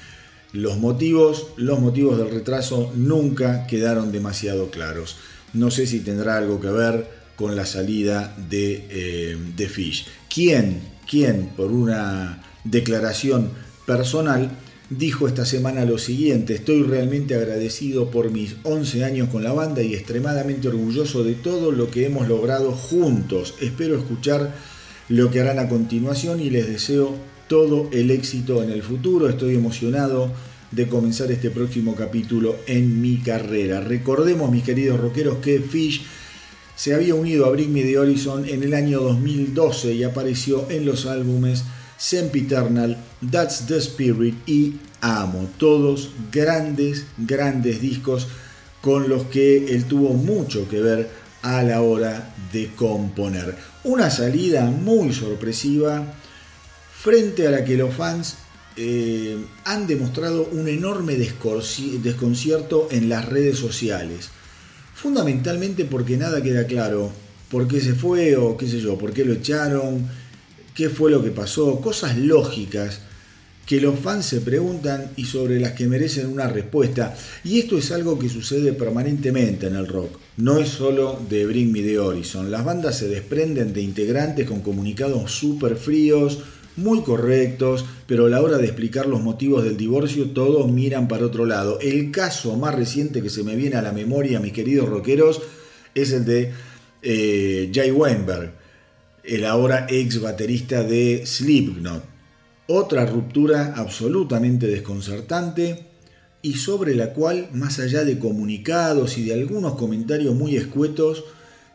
Los 0.53 0.79
motivos, 0.79 1.49
los 1.57 1.81
motivos 1.81 2.17
del 2.17 2.31
retraso 2.31 2.91
nunca 2.97 3.67
quedaron 3.67 4.11
demasiado 4.11 4.71
claros. 4.71 5.17
No 5.53 5.71
sé 5.71 5.87
si 5.87 6.01
tendrá 6.01 6.39
algo 6.39 6.61
que 6.61 6.69
ver 6.69 7.09
con 7.37 7.57
la 7.57 7.67
salida 7.67 8.35
de, 8.49 8.87
eh, 8.89 9.69
Fish. 9.69 10.07
¿Quién, 10.33 10.81
quién, 11.09 11.51
por 11.55 11.71
una 11.71 12.43
declaración 12.65 13.51
personal, 13.85 14.51
dijo 14.89 15.29
esta 15.29 15.45
semana 15.45 15.85
lo 15.85 15.99
siguiente, 15.99 16.55
estoy 16.55 16.85
realmente 16.85 17.35
agradecido 17.35 18.11
por 18.11 18.31
mis 18.31 18.57
11 18.63 19.05
años 19.05 19.29
con 19.29 19.45
la 19.45 19.53
banda 19.53 19.83
y 19.83 19.95
extremadamente 19.95 20.69
orgulloso 20.69 21.23
de 21.23 21.35
todo 21.35 21.71
lo 21.71 21.91
que 21.91 22.07
hemos 22.07 22.29
logrado 22.29 22.73
juntos. 22.73 23.57
Espero 23.61 23.99
escuchar 23.99 24.55
lo 25.09 25.31
que 25.31 25.41
harán 25.41 25.59
a 25.59 25.69
continuación 25.69 26.41
y 26.41 26.51
les 26.51 26.67
deseo 26.67 27.15
todo 27.49 27.89
el 27.93 28.11
éxito 28.11 28.63
en 28.63 28.71
el 28.71 28.83
futuro. 28.83 29.29
Estoy 29.29 29.55
emocionado 29.55 30.33
de 30.71 30.89
comenzar 30.89 31.31
este 31.31 31.51
próximo 31.51 31.95
capítulo 31.95 32.57
en 32.67 33.01
mi 33.01 33.19
carrera. 33.19 33.81
Recordemos, 33.81 34.51
mis 34.51 34.65
queridos 34.65 35.01
rockeros, 35.01 35.39
que 35.39 35.61
Fish 35.61 36.03
se 36.77 36.95
había 36.95 37.15
unido 37.15 37.47
a 37.47 37.51
Bring 37.51 37.73
Me 37.73 37.83
the 37.83 37.99
Horizon 37.99 38.49
en 38.49 38.63
el 38.63 38.75
año 38.75 39.01
2012 39.01 39.95
y 39.95 40.03
apareció 40.03 40.69
en 40.71 40.85
los 40.85 41.07
álbumes 41.07 41.65
Sempiternal, 41.97 42.99
That's 43.31 43.67
the 43.67 43.79
Spirit 43.79 44.35
y 44.47 44.75
Amo. 45.01 45.49
Todos 45.59 46.11
grandes, 46.33 47.07
grandes 47.19 47.81
discos 47.81 48.27
con 48.81 49.09
los 49.09 49.25
que 49.25 49.75
él 49.75 49.85
tuvo 49.85 50.13
mucho 50.15 50.69
que 50.69 50.81
ver 50.81 51.24
a 51.45 51.63
la 51.63 51.83
hora 51.83 52.35
de 52.53 52.71
componer. 52.75 53.55
Una 53.85 54.09
salida 54.09 54.65
muy 54.65 55.13
sorpresiva 55.13 56.03
frente 56.99 57.47
a 57.47 57.51
la 57.51 57.65
que 57.67 57.77
los 57.77 57.95
fans 57.95 58.37
eh, 58.77 59.37
han 59.65 59.87
demostrado 59.87 60.49
un 60.53 60.69
enorme 60.69 61.17
desconcierto 61.17 62.89
en 62.91 63.11
las 63.11 63.27
redes 63.27 63.59
sociales. 63.59 64.31
Fundamentalmente 64.95 65.85
porque 65.85 66.17
nada 66.17 66.43
queda 66.43 66.67
claro 66.67 67.13
por 67.51 67.69
qué 67.69 67.79
se 67.83 67.95
fue 67.95 68.37
o 68.37 68.57
qué 68.57 68.67
sé 68.67 68.81
yo, 68.81 68.97
por 68.97 69.13
qué 69.13 69.27
lo 69.27 69.35
echaron, 69.35 70.09
qué 70.75 70.89
fue 70.89 71.11
lo 71.11 71.23
que 71.23 71.31
pasó, 71.31 71.79
cosas 71.79 72.17
lógicas 72.17 73.01
que 73.67 73.81
los 73.81 73.99
fans 73.99 74.27
se 74.27 74.41
preguntan 74.41 75.11
y 75.17 75.25
sobre 75.25 75.59
las 75.59 75.73
que 75.73 75.87
merecen 75.87 76.27
una 76.27 76.49
respuesta. 76.49 77.17
Y 77.45 77.59
esto 77.59 77.79
es 77.79 77.91
algo 77.93 78.19
que 78.19 78.29
sucede 78.29 78.73
permanentemente 78.73 79.67
en 79.67 79.77
el 79.77 79.87
rock. 79.87 80.19
No 80.37 80.59
es 80.59 80.69
solo 80.69 81.19
de 81.29 81.47
Bring 81.47 81.73
Me 81.73 81.83
The 81.83 81.99
Horizon. 81.99 82.51
Las 82.51 82.65
bandas 82.65 82.99
se 82.99 83.09
desprenden 83.09 83.73
de 83.73 83.83
integrantes 83.83 84.49
con 84.49 84.61
comunicados 84.61 85.33
súper 85.33 85.77
fríos, 85.77 86.41
muy 86.77 87.03
correctos, 87.03 87.85
pero 88.07 88.27
a 88.27 88.29
la 88.29 88.43
hora 88.43 88.59
de 88.59 88.67
explicar 88.67 89.07
los 89.07 89.23
motivos 89.23 89.65
del 89.65 89.77
divorcio 89.77 90.31
todos 90.31 90.71
miran 90.71 91.09
para 91.09 91.27
otro 91.27 91.47
lado. 91.47 91.79
El 91.81 92.11
caso 92.11 92.57
más 92.57 92.75
reciente 92.75 93.23
que 93.23 93.31
se 93.31 93.45
me 93.45 93.57
viene 93.57 93.77
a 93.77 93.83
la 93.83 93.93
memoria, 93.93 94.41
mis 94.41 94.53
queridos 94.53 94.89
rockeros, 94.89 95.41
es 95.95 96.11
el 96.13 96.25
de 96.25 96.53
eh, 97.03 97.71
Jay 97.73 97.93
Weinberg, 97.93 98.53
el 99.23 99.45
ahora 99.47 99.87
ex 99.89 100.21
baterista 100.21 100.83
de 100.83 101.25
Slipknot. 101.25 102.14
Otra 102.67 103.05
ruptura 103.05 103.75
absolutamente 103.77 104.67
desconcertante 104.67 105.87
y 106.41 106.55
sobre 106.55 106.95
la 106.95 107.13
cual, 107.13 107.49
más 107.53 107.79
allá 107.79 108.05
de 108.05 108.19
comunicados 108.19 109.19
y 109.19 109.25
de 109.25 109.35
algunos 109.35 109.75
comentarios 109.75 110.35
muy 110.35 110.57
escuetos, 110.57 111.25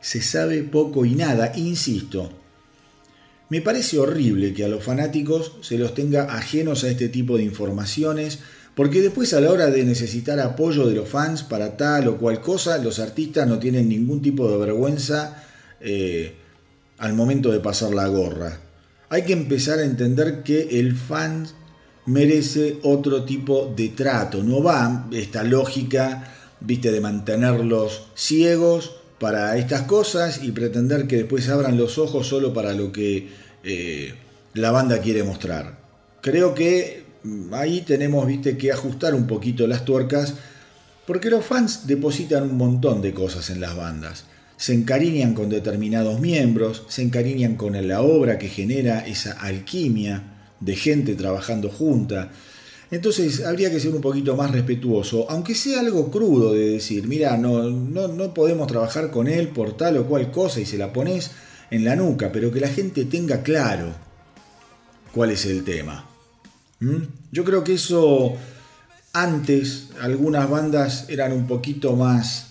se 0.02 0.22
sabe 0.22 0.64
poco 0.64 1.06
y 1.06 1.14
nada. 1.14 1.52
Insisto, 1.56 2.32
me 3.50 3.62
parece 3.62 4.00
horrible 4.00 4.54
que 4.54 4.66
a 4.66 4.68
los 4.68 4.84
fanáticos 4.84 5.54
se 5.62 5.78
los 5.78 5.94
tenga 5.94 6.36
ajenos 6.36 6.84
a 6.84 6.90
este 6.90 7.10
tipo 7.10 7.38
de 7.38 7.44
informaciones, 7.44 8.40
porque 8.74 9.02
después 9.02 9.34
a 9.34 9.42
la 9.42 9.52
hora 9.52 9.68
de 9.68 9.84
necesitar 9.84 10.40
apoyo 10.40 10.88
de 10.88 10.96
los 10.96 11.10
fans 11.10 11.44
para 11.44 11.78
tal 11.78 12.08
o 12.08 12.18
cual 12.18 12.42
cosa, 12.42 12.80
los 12.80 12.98
artistas 12.98 13.48
no 13.48 13.60
tienen 13.60 13.90
ningún 13.90 14.22
tipo 14.22 14.50
de 14.50 14.58
vergüenza 14.58 15.44
eh, 15.82 16.34
al 16.98 17.14
momento 17.14 17.52
de 17.52 17.60
pasar 17.60 17.94
la 17.94 18.08
gorra. 18.08 18.69
Hay 19.10 19.24
que 19.24 19.34
empezar 19.34 19.80
a 19.80 19.84
entender 19.84 20.44
que 20.44 20.80
el 20.80 20.96
fan 20.96 21.48
merece 22.06 22.78
otro 22.84 23.24
tipo 23.24 23.74
de 23.76 23.90
trato. 23.90 24.44
No 24.44 24.62
va 24.62 25.08
esta 25.12 25.44
lógica, 25.44 26.32
viste, 26.60 26.92
de 26.92 27.02
mantenerlos 27.02 28.08
ciegos 28.16 28.96
para 29.20 29.58
estas 29.58 29.84
cosas 29.84 30.44
y 30.44 30.52
pretender 30.52 31.08
que 31.08 31.18
después 31.18 31.50
abran 31.50 31.78
los 31.78 31.98
ojos 31.98 32.28
solo 32.28 32.54
para 32.54 32.74
lo 32.74 32.92
que 32.92 33.30
eh, 33.64 34.14
la 34.54 34.72
banda 34.72 35.00
quiere 35.00 35.24
mostrar. 35.24 35.80
Creo 36.22 36.54
que 36.54 37.04
mm, 37.24 37.54
ahí 37.54 37.82
tenemos 37.82 38.26
¿viste, 38.28 38.58
que 38.58 38.72
ajustar 38.72 39.14
un 39.16 39.28
poquito 39.28 39.68
las 39.68 39.86
tuercas 39.86 40.36
porque 41.06 41.32
los 41.32 41.44
fans 41.44 41.88
depositan 41.88 42.44
un 42.44 42.58
montón 42.58 43.02
de 43.02 43.14
cosas 43.14 43.50
en 43.50 43.60
las 43.60 43.76
bandas. 43.76 44.26
Se 44.60 44.74
encariñan 44.74 45.34
con 45.34 45.48
determinados 45.48 46.20
miembros, 46.20 46.84
se 46.90 47.02
encariñan 47.02 47.56
con 47.56 47.88
la 47.88 48.02
obra 48.02 48.38
que 48.38 48.50
genera 48.50 49.08
esa 49.08 49.32
alquimia 49.32 50.22
de 50.60 50.76
gente 50.76 51.16
trabajando 51.16 51.70
junta. 51.70 52.30
Entonces 52.92 53.46
habría 53.46 53.72
que 53.72 53.80
ser 53.80 53.96
un 53.96 54.02
poquito 54.02 54.36
más 54.36 54.52
respetuoso, 54.52 55.26
aunque 55.30 55.56
sea 55.56 55.80
algo 55.80 56.12
crudo 56.12 56.54
de 56.54 56.72
decir, 56.72 57.08
mira, 57.08 57.38
no, 57.38 57.70
no, 57.70 58.10
no 58.10 58.34
podemos 58.34 58.68
trabajar 58.68 59.12
con 59.12 59.30
él 59.30 59.48
por 59.48 59.78
tal 59.78 59.96
o 59.96 60.06
cual 60.06 60.30
cosa 60.30 60.60
y 60.60 60.66
se 60.66 60.78
la 60.78 60.92
pones 60.92 61.32
en 61.72 61.86
la 61.86 61.96
nuca, 61.96 62.30
pero 62.34 62.52
que 62.52 62.60
la 62.60 62.68
gente 62.68 63.06
tenga 63.06 63.44
claro 63.44 63.94
cuál 65.14 65.32
es 65.32 65.46
el 65.46 65.64
tema. 65.64 66.06
¿Mm? 66.82 67.04
Yo 67.32 67.46
creo 67.46 67.64
que 67.64 67.76
eso 67.76 68.36
antes 69.14 69.92
algunas 70.02 70.50
bandas 70.50 71.06
eran 71.08 71.32
un 71.32 71.48
poquito 71.48 71.96
más 71.96 72.49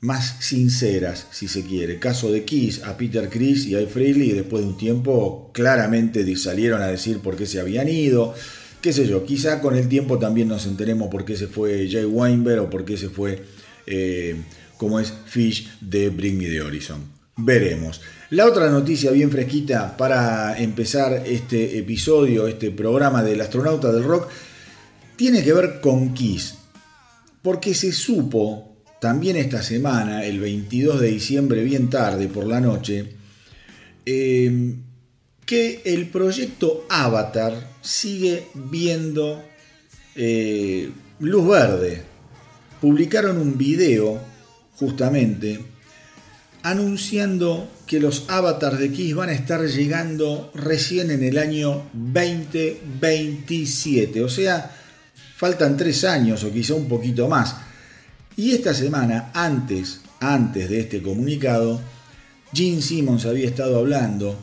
más 0.00 0.36
sinceras, 0.40 1.26
si 1.30 1.46
se 1.46 1.62
quiere. 1.62 1.98
Caso 1.98 2.32
de 2.32 2.44
Kiss 2.44 2.82
a 2.84 2.96
Peter 2.96 3.28
Chris 3.28 3.66
y 3.66 3.74
a 3.74 3.86
Freely, 3.86 4.32
después 4.32 4.62
de 4.62 4.68
un 4.68 4.76
tiempo 4.76 5.50
claramente 5.52 6.36
salieron 6.36 6.80
a 6.80 6.86
decir 6.86 7.18
por 7.18 7.36
qué 7.36 7.46
se 7.46 7.60
habían 7.60 7.88
ido. 7.88 8.34
Qué 8.80 8.94
sé 8.94 9.06
yo, 9.06 9.26
quizá 9.26 9.60
con 9.60 9.76
el 9.76 9.88
tiempo 9.88 10.18
también 10.18 10.48
nos 10.48 10.66
enteremos 10.66 11.08
por 11.10 11.26
qué 11.26 11.36
se 11.36 11.48
fue 11.48 11.86
Jay 11.90 12.06
Weinberg 12.06 12.62
o 12.62 12.70
por 12.70 12.86
qué 12.86 12.96
se 12.96 13.10
fue, 13.10 13.42
eh, 13.86 14.36
como 14.78 14.98
es 14.98 15.12
Fish 15.26 15.68
de 15.80 16.08
Bring 16.08 16.38
Me 16.38 16.46
the 16.46 16.62
Horizon. 16.62 17.02
Veremos. 17.36 18.00
La 18.30 18.46
otra 18.46 18.70
noticia 18.70 19.10
bien 19.10 19.30
fresquita 19.30 19.96
para 19.98 20.58
empezar 20.58 21.24
este 21.26 21.78
episodio, 21.78 22.46
este 22.46 22.70
programa 22.70 23.22
del 23.22 23.40
astronauta 23.40 23.92
del 23.92 24.04
rock, 24.04 24.28
tiene 25.16 25.42
que 25.42 25.52
ver 25.52 25.80
con 25.80 26.14
Kiss. 26.14 26.54
Porque 27.42 27.74
se 27.74 27.92
supo 27.92 28.69
también 29.00 29.36
esta 29.36 29.62
semana, 29.62 30.24
el 30.24 30.40
22 30.40 31.00
de 31.00 31.08
diciembre, 31.08 31.64
bien 31.64 31.88
tarde 31.88 32.28
por 32.28 32.46
la 32.46 32.60
noche, 32.60 33.14
em, 34.04 34.82
que 35.46 35.80
el 35.84 36.08
proyecto 36.08 36.84
Avatar 36.88 37.70
sigue 37.80 38.48
viendo 38.54 39.42
eh, 40.14 40.90
luz 41.18 41.48
verde. 41.48 42.02
Publicaron 42.80 43.38
un 43.38 43.56
video 43.56 44.20
justamente 44.76 45.58
anunciando 46.62 47.70
que 47.86 48.00
los 48.00 48.24
avatars 48.28 48.78
de 48.78 48.92
Kiss 48.92 49.14
van 49.14 49.30
a 49.30 49.32
estar 49.32 49.66
llegando 49.66 50.50
recién 50.54 51.10
en 51.10 51.24
el 51.24 51.38
año 51.38 51.88
2027. 51.94 54.22
O 54.22 54.28
sea, 54.28 54.70
faltan 55.36 55.76
tres 55.76 56.04
años 56.04 56.44
o 56.44 56.52
quizá 56.52 56.74
un 56.74 56.86
poquito 56.86 57.26
más. 57.28 57.56
Y 58.36 58.52
esta 58.52 58.74
semana, 58.74 59.30
antes, 59.34 60.00
antes 60.20 60.68
de 60.70 60.80
este 60.80 61.02
comunicado, 61.02 61.80
Gene 62.52 62.82
Simmons 62.82 63.26
había 63.26 63.46
estado 63.46 63.78
hablando, 63.78 64.36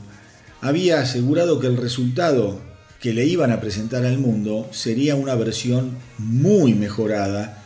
había 0.61 1.01
asegurado 1.01 1.59
que 1.59 1.67
el 1.67 1.77
resultado 1.77 2.61
que 2.99 3.13
le 3.13 3.25
iban 3.25 3.51
a 3.51 3.61
presentar 3.61 4.05
al 4.05 4.17
mundo 4.17 4.67
sería 4.71 5.15
una 5.15 5.35
versión 5.35 5.97
muy 6.17 6.73
mejorada 6.73 7.63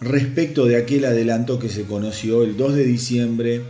respecto 0.00 0.66
de 0.66 0.76
aquel 0.76 1.04
adelanto 1.04 1.58
que 1.58 1.68
se 1.68 1.84
conoció 1.84 2.42
el 2.42 2.56
2 2.56 2.74
de 2.74 2.84
diciembre 2.84 3.62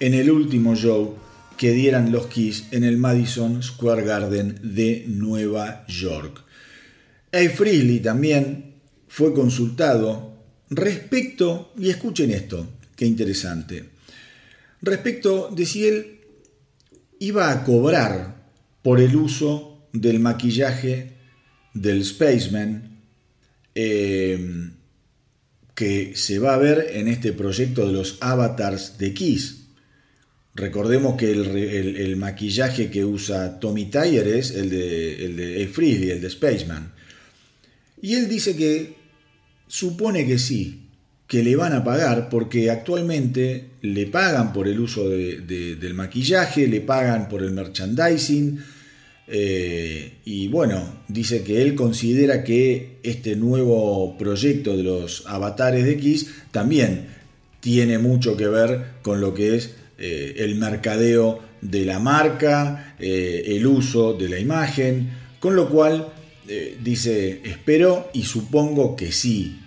en 0.00 0.14
el 0.14 0.30
último 0.30 0.74
show 0.74 1.16
que 1.56 1.72
dieran 1.72 2.10
los 2.10 2.26
Kiss 2.26 2.66
en 2.72 2.84
el 2.84 2.96
Madison 2.96 3.62
Square 3.62 4.02
Garden 4.02 4.58
de 4.62 5.04
Nueva 5.08 5.84
York. 5.86 6.42
A. 7.32 7.48
Freely 7.50 8.00
también 8.00 8.74
fue 9.08 9.32
consultado 9.32 10.33
respecto, 10.70 11.72
y 11.78 11.90
escuchen 11.90 12.30
esto, 12.30 12.68
qué 12.96 13.06
interesante, 13.06 13.84
respecto 14.82 15.50
de 15.54 15.66
si 15.66 15.86
él 15.86 16.20
iba 17.18 17.50
a 17.50 17.64
cobrar 17.64 18.44
por 18.82 19.00
el 19.00 19.16
uso 19.16 19.86
del 19.92 20.20
maquillaje 20.20 21.12
del 21.72 22.04
Spaceman 22.04 23.00
eh, 23.74 24.70
que 25.74 26.12
se 26.14 26.38
va 26.38 26.54
a 26.54 26.58
ver 26.58 26.86
en 26.92 27.08
este 27.08 27.32
proyecto 27.32 27.86
de 27.86 27.92
los 27.92 28.18
avatars 28.20 28.98
de 28.98 29.12
Kiss. 29.12 29.64
Recordemos 30.54 31.16
que 31.16 31.32
el, 31.32 32.16
maquillaje 32.16 32.88
que 32.88 33.04
usa 33.04 33.58
Tommy 33.58 33.86
Tyler 33.86 34.28
es 34.28 34.52
el 34.52 34.70
de, 34.70 35.26
el 35.26 35.40
el 35.40 36.20
de 36.20 36.30
Spaceman. 36.30 36.92
Y 38.00 38.14
él 38.14 38.28
dice 38.28 38.54
que 38.54 38.94
supone 39.66 40.26
que 40.26 40.38
sí, 40.38 40.88
que 41.26 41.42
le 41.42 41.56
van 41.56 41.72
a 41.72 41.84
pagar 41.84 42.28
porque 42.28 42.70
actualmente 42.70 43.70
le 43.82 44.06
pagan 44.06 44.52
por 44.52 44.68
el 44.68 44.78
uso 44.80 45.08
del 45.08 45.94
maquillaje, 45.94 46.68
le 46.68 46.80
pagan 46.80 47.28
por 47.28 47.42
el 47.42 47.52
merchandising, 47.52 48.60
eh, 49.26 50.18
y 50.24 50.48
bueno, 50.48 51.00
dice 51.08 51.42
que 51.42 51.62
él 51.62 51.74
considera 51.74 52.44
que 52.44 52.98
este 53.02 53.36
nuevo 53.36 54.18
proyecto 54.18 54.76
de 54.76 54.82
los 54.82 55.24
avatares 55.26 55.84
de 55.84 55.92
X 55.92 56.26
también 56.50 57.06
tiene 57.60 57.98
mucho 57.98 58.36
que 58.36 58.48
ver 58.48 58.84
con 59.00 59.20
lo 59.20 59.32
que 59.32 59.56
es 59.56 59.74
eh, 59.98 60.34
el 60.38 60.56
mercadeo 60.56 61.40
de 61.62 61.86
la 61.86 61.98
marca, 61.98 62.94
eh, 62.98 63.44
el 63.46 63.66
uso 63.66 64.12
de 64.12 64.28
la 64.28 64.38
imagen, 64.38 65.10
con 65.40 65.56
lo 65.56 65.70
cual 65.70 66.08
dice, 66.82 67.40
espero 67.44 68.10
y 68.12 68.24
supongo 68.24 68.96
que 68.96 69.12
sí, 69.12 69.60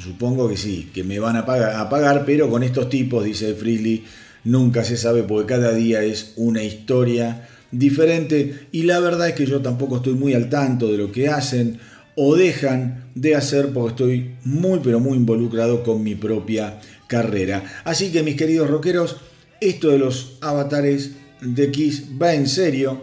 supongo 0.00 0.48
que 0.48 0.56
sí, 0.56 0.90
que 0.92 1.04
me 1.04 1.18
van 1.18 1.36
a 1.36 1.46
pagar, 1.46 1.76
a 1.76 1.88
pagar, 1.88 2.24
pero 2.24 2.48
con 2.50 2.62
estos 2.62 2.88
tipos, 2.88 3.24
dice 3.24 3.54
Freely, 3.54 4.04
nunca 4.44 4.84
se 4.84 4.96
sabe 4.96 5.22
porque 5.22 5.54
cada 5.54 5.72
día 5.72 6.02
es 6.02 6.32
una 6.36 6.62
historia 6.62 7.48
diferente 7.70 8.66
y 8.72 8.82
la 8.82 9.00
verdad 9.00 9.28
es 9.28 9.34
que 9.34 9.46
yo 9.46 9.60
tampoco 9.60 9.96
estoy 9.96 10.14
muy 10.14 10.34
al 10.34 10.48
tanto 10.48 10.90
de 10.90 10.98
lo 10.98 11.12
que 11.12 11.28
hacen 11.28 11.78
o 12.14 12.36
dejan 12.36 13.04
de 13.14 13.34
hacer 13.34 13.72
porque 13.72 13.90
estoy 13.90 14.34
muy 14.44 14.80
pero 14.82 15.00
muy 15.00 15.16
involucrado 15.16 15.82
con 15.82 16.02
mi 16.02 16.14
propia 16.14 16.80
carrera. 17.06 17.64
Así 17.84 18.12
que 18.12 18.22
mis 18.22 18.36
queridos 18.36 18.68
rockeros, 18.68 19.16
esto 19.60 19.88
de 19.88 19.98
los 19.98 20.38
avatares 20.40 21.12
de 21.40 21.70
Kiss 21.70 22.04
va 22.20 22.34
en 22.34 22.46
serio 22.46 23.02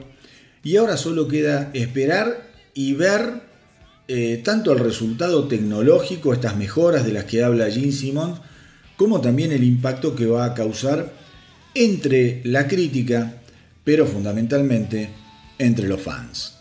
y 0.64 0.76
ahora 0.76 0.98
solo 0.98 1.28
queda 1.28 1.72
esperar 1.74 2.49
y 2.74 2.94
ver 2.94 3.42
eh, 4.08 4.42
tanto 4.44 4.74
el 4.74 4.80
resultado 4.80 5.48
tecnológico, 5.48 6.34
estas 6.34 6.58
mejoras 6.58 7.06
de 7.06 7.14
las 7.14 7.26
que 7.26 7.44
habla 7.44 7.72
Gene 7.72 7.92
Simmons, 7.92 8.40
como 8.98 9.22
también 9.22 9.52
el 9.52 9.64
impacto 9.64 10.16
que 10.16 10.26
va 10.26 10.46
a 10.46 10.54
causar 10.54 11.14
entre 11.74 12.42
la 12.44 12.68
crítica, 12.68 13.42
pero 13.84 14.06
fundamentalmente 14.06 15.10
entre 15.58 15.88
los 15.88 16.02
fans. 16.02 16.59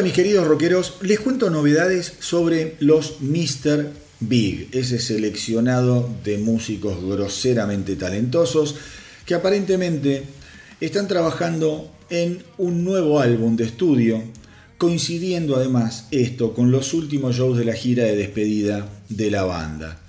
Mis 0.00 0.14
queridos 0.14 0.46
rockeros, 0.46 0.94
les 1.02 1.20
cuento 1.20 1.50
novedades 1.50 2.14
sobre 2.20 2.76
los 2.80 3.20
Mr. 3.20 3.90
Big, 4.20 4.68
ese 4.72 4.98
seleccionado 4.98 6.08
de 6.24 6.38
músicos 6.38 7.04
groseramente 7.04 7.96
talentosos 7.96 8.76
que 9.26 9.34
aparentemente 9.34 10.22
están 10.80 11.08
trabajando 11.08 11.92
en 12.08 12.42
un 12.56 12.84
nuevo 12.84 13.20
álbum 13.20 13.54
de 13.54 13.64
estudio, 13.64 14.22
coincidiendo 14.78 15.56
además 15.56 16.06
esto 16.10 16.54
con 16.54 16.70
los 16.70 16.94
últimos 16.94 17.36
shows 17.36 17.58
de 17.58 17.66
la 17.66 17.74
gira 17.74 18.04
de 18.04 18.16
despedida 18.16 18.88
de 19.10 19.30
la 19.30 19.44
banda. 19.44 20.00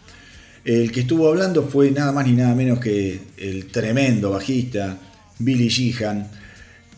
El 0.64 0.94
que 0.94 1.02
estuvo 1.02 1.28
hablando 1.28 1.64
fue 1.64 1.92
nada 1.92 2.14
más 2.14 2.26
ni 2.26 2.34
nada 2.34 2.56
menos 2.56 2.80
que 2.80 3.20
el 3.38 3.68
tremendo 3.68 4.32
bajista 4.32 4.98
Billy 5.40 5.68
Sheehan, 5.68 6.32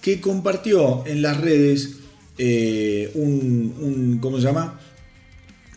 que 0.02 0.22
compartió 0.22 1.04
en 1.08 1.24
las 1.24 1.42
redes 1.42 1.95
eh, 2.38 3.12
un, 3.16 4.18
¿cómo 4.22 4.38
se 4.38 4.44
llama? 4.44 4.80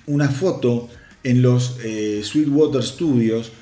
Una 0.06 0.28
foto 0.28 0.88
en 1.22 1.42
los 1.42 1.76
eh, 1.84 2.20
Sweetwater 2.24 2.82
Studios, 2.82 3.52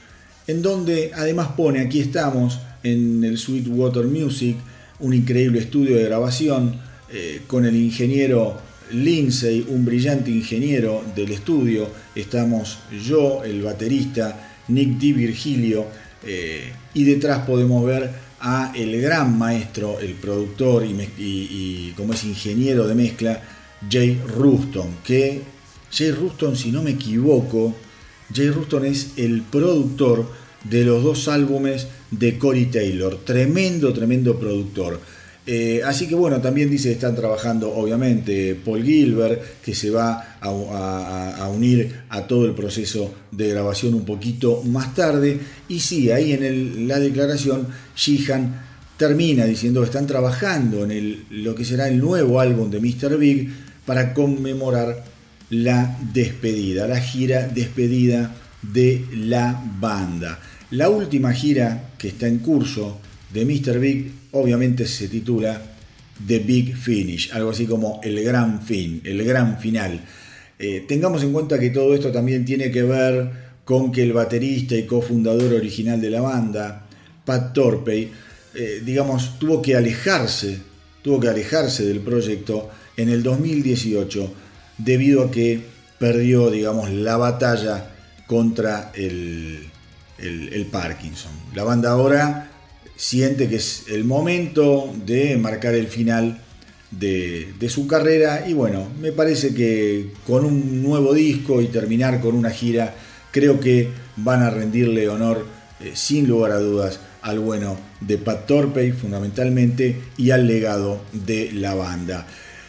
en 0.46 0.62
donde 0.62 1.11
además 1.14 1.48
pone, 1.56 1.80
aquí 1.80 2.00
estamos 2.00 2.59
en 2.82 3.24
el 3.24 3.38
Sweetwater 3.38 4.04
Music, 4.04 4.56
un 5.00 5.12
increíble 5.12 5.59
estudio 5.59 5.96
de 5.96 6.04
grabación 6.04 6.80
eh, 7.12 7.42
con 7.46 7.66
el 7.66 7.76
ingeniero 7.76 8.56
Lindsay, 8.92 9.66
un 9.68 9.85
brillante 9.85 10.30
ingeniero 10.30 11.02
del 11.14 11.32
estudio, 11.32 11.88
estamos 12.14 12.78
yo, 13.04 13.42
el 13.44 13.62
baterista, 13.62 14.54
Nick 14.68 14.98
Di 14.98 15.12
Virgilio, 15.12 15.87
y 16.92 17.04
detrás 17.04 17.46
podemos 17.46 17.85
ver 17.87 18.11
a 18.40 18.72
el 18.75 19.01
gran 19.01 19.38
maestro, 19.38 19.99
el 20.01 20.14
productor 20.14 20.85
y, 20.85 21.92
como 21.96 22.12
es 22.12 22.25
ingeniero 22.25 22.87
de 22.87 22.94
mezcla, 22.94 23.42
Jay 23.90 24.20
Ruston, 24.27 24.96
que 25.05 25.42
Jay 25.90 26.11
Ruston, 26.11 26.57
si 26.57 26.70
no 26.70 26.83
me 26.83 26.92
equivoco, 26.92 27.75
Jay 28.35 28.51
Ruston 28.51 28.87
es 28.87 29.12
el 29.16 29.42
productor 29.42 30.27
de 30.64 30.85
los 30.85 31.03
dos 31.03 31.29
álbumes 31.29 31.87
de 32.11 32.38
Corey 32.38 32.66
Taylor. 32.66 33.20
Tremendo, 33.25 33.92
tremendo 33.92 34.38
productor. 34.38 35.01
Eh, 35.46 35.81
así 35.85 36.09
que 36.09 36.16
bueno, 36.16 36.40
también 36.40 36.68
dice 36.68 36.88
que 36.88 36.94
están 36.94 37.14
trabajando 37.14 37.72
obviamente 37.72 38.57
Paul 38.57 38.83
Gilbert, 38.83 39.62
que 39.62 39.77
se 39.77 39.90
va 39.90 40.36
a, 40.46 41.48
unir 41.48 42.02
a 42.09 42.26
todo 42.26 42.46
el 42.46 42.52
proceso 42.52 43.14
de 43.30 43.48
grabación 43.50 43.94
un 43.94 44.04
poquito 44.04 44.62
más 44.64 44.94
tarde. 44.94 45.40
Y 45.68 45.80
sí, 45.80 46.11
ahí 46.11 46.32
en 46.32 46.88
la 46.88 46.98
declaración, 46.98 47.68
Sheehan 47.94 48.62
termina 48.96 49.44
diciendo 49.44 49.80
que 49.80 49.87
están 49.87 50.06
trabajando 50.06 50.88
en 50.90 51.24
lo 51.30 51.54
que 51.54 51.64
será 51.64 51.88
el 51.88 51.98
nuevo 51.98 52.40
álbum 52.40 52.70
de 52.70 52.80
Mr. 52.80 53.18
Big 53.18 53.50
para 53.85 54.14
conmemorar 54.14 55.04
la 55.50 55.98
despedida, 56.12 56.88
la 56.88 57.00
gira 57.00 57.46
despedida 57.46 58.35
de 58.62 59.04
la 59.14 59.62
banda. 59.78 60.40
La 60.70 60.88
última 60.88 61.32
gira 61.32 61.90
que 61.98 62.09
está 62.09 62.26
en 62.26 62.38
curso 62.38 62.98
de 63.32 63.44
Mr. 63.44 63.78
Big 63.78 64.11
obviamente 64.32 64.87
se 64.87 65.09
titula 65.09 65.62
The 66.26 66.38
Big 66.40 66.76
Finish, 66.76 67.30
algo 67.32 67.50
así 67.50 67.66
como 67.66 68.00
el 68.02 68.22
gran 68.24 68.62
fin, 68.62 69.00
el 69.04 69.22
gran 69.24 69.59
final. 69.59 70.00
Eh, 70.59 70.85
tengamos 70.88 71.23
en 71.23 71.33
cuenta 71.33 71.59
que 71.59 71.71
todo 71.71 71.95
esto 71.95 72.11
también 72.11 72.45
tiene 72.45 72.71
que 72.71 72.83
ver 72.83 73.31
con 73.64 73.92
que 73.92 74.03
el 74.03 74.12
baterista 74.12 74.75
y 74.75 74.87
cofundador 74.87 75.53
original 75.53 76.01
de 76.01 76.11
la 76.11 76.21
banda, 76.21 76.87
Pat 77.25 77.53
Torpey, 77.53 78.11
eh, 78.55 78.83
digamos, 78.85 79.38
tuvo 79.38 79.61
que 79.61 79.77
alejarse, 79.77 80.59
tuvo 81.03 81.21
que 81.21 81.29
alejarse 81.29 81.85
del 81.85 82.01
proyecto 82.01 82.71
en 82.97 83.11
el 83.11 83.23
2018 83.23 84.33
debido 84.79 85.25
a 85.25 85.31
que 85.31 85.61
perdió, 85.99 86.51
digamos, 86.51 86.90
la 86.90 87.16
batalla 87.16 87.90
contra 88.27 88.92
el, 88.95 89.69
el 90.19 90.66
Parkinson. 90.71 91.33
La 91.55 91.64
banda 91.64 91.90
ahora 91.90 92.51
siente 92.97 93.49
que 93.49 93.57
es 93.57 93.85
el 93.88 94.05
momento 94.05 94.95
de 95.05 95.37
marcar 95.37 95.75
el 95.75 95.88
final 95.88 96.40
de, 96.90 97.68
su 97.68 97.87
carrera 97.87 98.44
y 98.49 98.53
bueno, 98.53 98.88
me 99.01 99.12
parece 99.12 99.55
que 99.55 100.12
con 100.27 100.44
un 100.44 100.83
nuevo 100.83 101.12
disco 101.14 101.61
y 101.61 101.66
terminar 101.66 102.20
con 102.20 102.35
una 102.35 102.51
gira, 102.51 102.94
creo 103.31 103.61
que 103.61 103.90
van 104.16 104.42
a 104.42 104.51
rendirle 104.51 105.09
honor 105.09 105.46
eh, 105.81 105.92
sin 105.94 106.29
lugar 106.29 106.53
a 106.53 106.59
dudas 106.59 107.01
al 107.22 107.40
bueno 107.40 107.77
de 108.01 108.18
Pat 108.18 108.46
Torpey 108.46 108.92
fundamentalmente 108.92 110.01
y 110.16 110.31
al 110.31 110.46
legado 110.46 111.01
de 111.12 111.51
la 111.53 111.75
banda. 111.75 112.27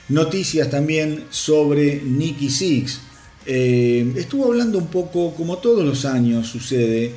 Noticias 0.10 0.69
también 0.69 1.25
sobre 1.30 2.01
Nicky 2.01 2.49
Six. 2.49 3.01
Eh, 3.45 4.13
estuvo 4.15 4.45
hablando 4.45 4.77
un 4.77 4.88
poco, 4.88 5.34
como 5.36 5.60
todos 5.60 5.86
los 5.86 6.06
años 6.06 6.47
sucede, 6.47 7.13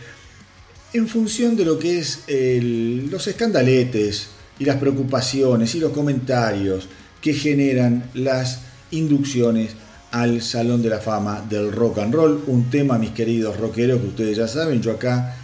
en 0.93 1.09
función 1.09 1.57
de 1.57 1.65
lo 1.65 1.79
que 1.79 1.99
es 1.99 2.25
los 2.29 3.27
escandaletes 3.27 4.29
y 4.61 4.65
las 4.67 4.77
preocupaciones 4.77 5.75
y 5.75 5.81
los 5.81 5.91
comentarios 5.91 6.87
que 7.21 7.33
generan 7.33 8.11
las 8.15 8.61
inducciones 8.93 9.73
al 10.13 10.43
Salón 10.43 10.83
de 10.83 10.91
la 10.91 10.99
Fama 10.99 11.45
del 11.49 11.73
Rock 11.73 11.99
and 11.99 12.15
Roll, 12.15 12.45
un 12.47 12.71
tema, 12.71 12.99
mis 12.99 13.11
queridos 13.11 13.57
rockeros, 13.57 14.01
que 14.01 14.09
ustedes 14.09 14.37
ya 14.37 14.47
saben, 14.47 14.83
yo 14.83 14.93
acá 14.93 15.37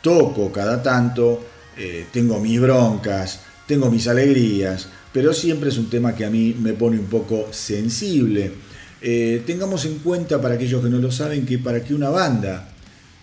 toco 0.00 0.52
cada 0.52 0.82
tanto, 0.82 1.44
eh, 1.76 2.06
tengo 2.12 2.38
mis 2.38 2.60
broncas, 2.60 3.40
tengo 3.66 3.90
mis 3.90 4.06
alegrías, 4.06 4.88
pero 5.12 5.32
siempre 5.32 5.70
es 5.70 5.78
un 5.78 5.90
tema 5.90 6.14
que 6.14 6.24
a 6.24 6.30
mí 6.30 6.56
me 6.60 6.72
pone 6.74 6.98
un 6.98 7.06
poco 7.06 7.48
sensible. 7.50 8.52
Eh, 9.00 9.42
tengamos 9.44 9.84
en 9.86 9.98
cuenta, 9.98 10.40
para 10.40 10.54
aquellos 10.54 10.82
que 10.82 10.90
no 10.90 10.98
lo 10.98 11.10
saben, 11.10 11.44
que 11.46 11.58
para 11.58 11.82
que 11.82 11.94
una 11.94 12.10
banda 12.10 12.68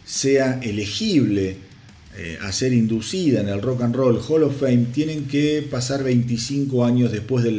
sea 0.03 0.59
elegible 0.61 1.68
eh, 2.17 2.37
a 2.41 2.51
ser 2.51 2.73
inducida 2.73 3.41
en 3.41 3.49
el 3.49 3.61
Rock 3.61 3.83
and 3.83 3.95
Roll 3.95 4.19
Hall 4.27 4.43
of 4.43 4.59
Fame, 4.59 4.87
tienen 4.93 5.27
que 5.27 5.65
pasar 5.69 6.03
25 6.03 6.83
años 6.85 7.11
después 7.11 7.43
del, 7.43 7.57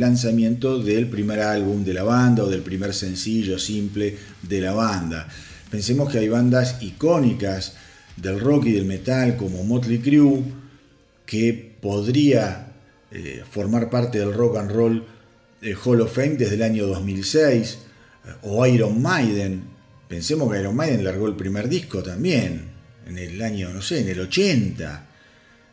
lanzamiento 0.00 0.78
del 0.78 1.08
primer 1.08 1.40
álbum 1.40 1.84
de 1.84 1.94
la 1.94 2.02
banda 2.02 2.44
o 2.44 2.50
del 2.50 2.62
primer 2.62 2.94
sencillo 2.94 3.58
simple 3.58 4.16
de 4.42 4.60
la 4.60 4.72
banda. 4.72 5.28
Pensemos 5.70 6.10
que 6.10 6.18
hay 6.18 6.28
bandas 6.28 6.82
icónicas 6.82 7.74
del 8.16 8.40
rock 8.40 8.66
y 8.66 8.72
del 8.72 8.84
metal 8.84 9.36
como 9.36 9.64
Motley 9.64 9.98
Crue, 9.98 10.42
que 11.24 11.76
podría 11.80 12.72
eh, 13.10 13.42
formar 13.50 13.90
parte 13.90 14.18
del 14.18 14.32
Rock 14.32 14.58
and 14.58 14.70
Roll 14.70 15.04
eh, 15.62 15.74
Hall 15.84 16.00
of 16.00 16.14
Fame 16.14 16.36
desde 16.36 16.54
el 16.54 16.62
año 16.62 16.86
2006, 16.86 17.78
o 18.42 18.66
Iron 18.66 19.00
Maiden, 19.00 19.76
Pensemos 20.08 20.52
que 20.52 20.60
Iron 20.60 20.76
Maiden 20.76 21.04
largó 21.04 21.26
el 21.26 21.34
primer 21.34 21.68
disco 21.68 22.02
también, 22.02 22.75
en 23.06 23.18
el 23.18 23.40
año, 23.42 23.70
no 23.72 23.82
sé, 23.82 24.00
en 24.00 24.08
el 24.08 24.20
80. 24.20 25.06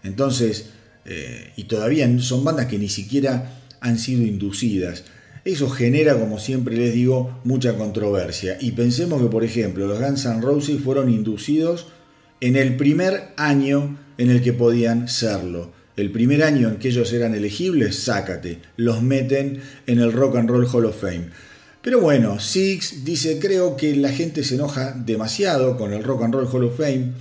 Entonces, 0.03 0.67
eh, 1.05 1.51
y 1.55 1.65
todavía 1.65 2.07
son 2.19 2.43
bandas 2.43 2.67
que 2.67 2.77
ni 2.77 2.89
siquiera 2.89 3.59
han 3.81 3.99
sido 3.99 4.23
inducidas. 4.23 5.03
Eso 5.45 5.69
genera, 5.69 6.17
como 6.17 6.39
siempre 6.39 6.77
les 6.77 6.93
digo, 6.93 7.41
mucha 7.43 7.75
controversia. 7.77 8.57
Y 8.61 8.71
pensemos 8.71 9.21
que, 9.21 9.27
por 9.27 9.43
ejemplo, 9.43 9.87
los 9.87 9.99
Guns 9.99 10.25
N' 10.25 10.41
Roses 10.41 10.81
fueron 10.81 11.09
inducidos 11.09 11.87
en 12.39 12.55
el 12.55 12.77
primer 12.77 13.33
año 13.35 13.97
en 14.17 14.29
el 14.29 14.41
que 14.41 14.53
podían 14.53 15.09
serlo. 15.09 15.73
El 15.97 16.11
primer 16.11 16.43
año 16.43 16.69
en 16.69 16.77
que 16.77 16.89
ellos 16.89 17.11
eran 17.13 17.35
elegibles, 17.35 17.97
sácate, 17.97 18.59
los 18.77 19.03
meten 19.03 19.61
en 19.85 19.99
el 19.99 20.11
Rock 20.11 20.37
and 20.37 20.49
Roll 20.49 20.67
Hall 20.71 20.85
of 20.85 20.99
Fame. 20.99 21.27
Pero 21.83 21.99
bueno, 21.99 22.39
Six 22.39 23.03
dice, 23.03 23.39
creo 23.39 23.75
que 23.75 23.93
la 23.97 24.13
gente 24.13 24.45
se 24.45 24.55
enoja 24.55 24.93
demasiado 24.93 25.75
con 25.75 25.91
el 25.91 26.01
Rock 26.01 26.23
and 26.23 26.33
Roll 26.33 26.47
Hall 26.49 26.63
of 26.63 26.77
Fame. 26.77 27.11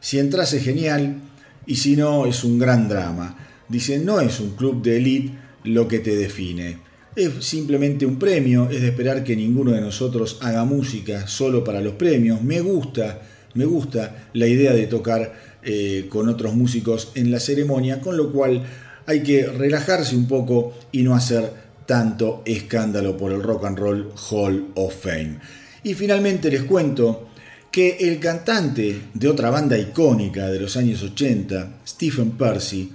Si 0.00 0.18
entras 0.18 0.52
es 0.52 0.64
genial 0.64 1.20
y 1.64 1.76
si 1.76 1.94
no 1.94 2.26
es 2.26 2.42
un 2.42 2.58
gran 2.58 2.88
drama. 2.88 3.38
Dice, 3.68 4.00
no 4.00 4.20
es 4.20 4.40
un 4.40 4.56
club 4.56 4.82
de 4.82 4.96
elite 4.96 5.38
lo 5.62 5.86
que 5.86 6.00
te 6.00 6.16
define. 6.16 6.78
Es 7.14 7.44
simplemente 7.44 8.04
un 8.04 8.18
premio, 8.18 8.68
es 8.68 8.80
de 8.80 8.88
esperar 8.88 9.22
que 9.22 9.36
ninguno 9.36 9.70
de 9.70 9.80
nosotros 9.80 10.38
haga 10.40 10.64
música 10.64 11.28
solo 11.28 11.62
para 11.62 11.80
los 11.80 11.94
premios. 11.94 12.42
Me 12.42 12.60
gusta, 12.60 13.22
me 13.54 13.64
gusta 13.64 14.28
la 14.32 14.48
idea 14.48 14.72
de 14.72 14.88
tocar 14.88 15.32
eh, 15.62 16.06
con 16.08 16.28
otros 16.28 16.56
músicos 16.56 17.12
en 17.14 17.30
la 17.30 17.38
ceremonia, 17.38 18.00
con 18.00 18.16
lo 18.16 18.32
cual 18.32 18.64
hay 19.06 19.22
que 19.22 19.46
relajarse 19.46 20.16
un 20.16 20.26
poco 20.26 20.74
y 20.90 21.04
no 21.04 21.14
hacer 21.14 21.69
tanto 21.90 22.42
escándalo 22.44 23.16
por 23.16 23.32
el 23.32 23.42
Rock 23.42 23.64
and 23.64 23.76
Roll 23.76 24.12
Hall 24.30 24.70
of 24.76 24.94
Fame. 24.94 25.40
Y 25.82 25.94
finalmente 25.94 26.48
les 26.48 26.62
cuento 26.62 27.30
que 27.72 27.96
el 27.98 28.20
cantante 28.20 29.06
de 29.12 29.28
otra 29.28 29.50
banda 29.50 29.76
icónica 29.76 30.46
de 30.50 30.60
los 30.60 30.76
años 30.76 31.02
80, 31.02 31.80
Stephen 31.84 32.30
Percy, 32.38 32.92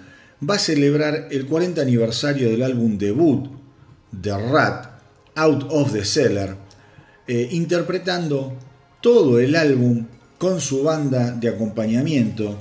va 0.49 0.55
a 0.55 0.59
celebrar 0.59 1.27
el 1.29 1.45
40 1.45 1.81
aniversario 1.81 2.49
del 2.49 2.63
álbum 2.63 2.97
debut 2.97 3.49
de 4.13 4.31
Rat, 4.31 5.01
Out 5.35 5.65
of 5.71 5.91
the 5.91 6.05
Cellar, 6.05 6.55
eh, 7.27 7.49
interpretando 7.51 8.53
todo 9.01 9.41
el 9.41 9.57
álbum 9.57 10.05
con 10.37 10.61
su 10.61 10.83
banda 10.83 11.31
de 11.31 11.49
acompañamiento 11.49 12.57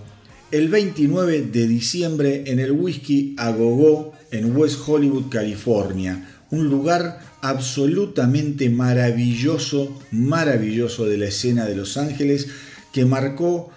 el 0.50 0.68
29 0.68 1.42
de 1.42 1.68
diciembre 1.68 2.42
en 2.48 2.58
el 2.58 2.72
Whisky 2.72 3.36
a 3.38 3.52
Go 3.52 4.13
en 4.34 4.56
West 4.56 4.80
Hollywood, 4.84 5.28
California. 5.30 6.28
Un 6.50 6.68
lugar 6.68 7.20
absolutamente 7.40 8.68
maravilloso, 8.68 9.96
maravilloso 10.10 11.06
de 11.06 11.18
la 11.18 11.26
escena 11.26 11.66
de 11.66 11.76
Los 11.76 11.96
Ángeles 11.96 12.48
que 12.92 13.04
marcó 13.04 13.70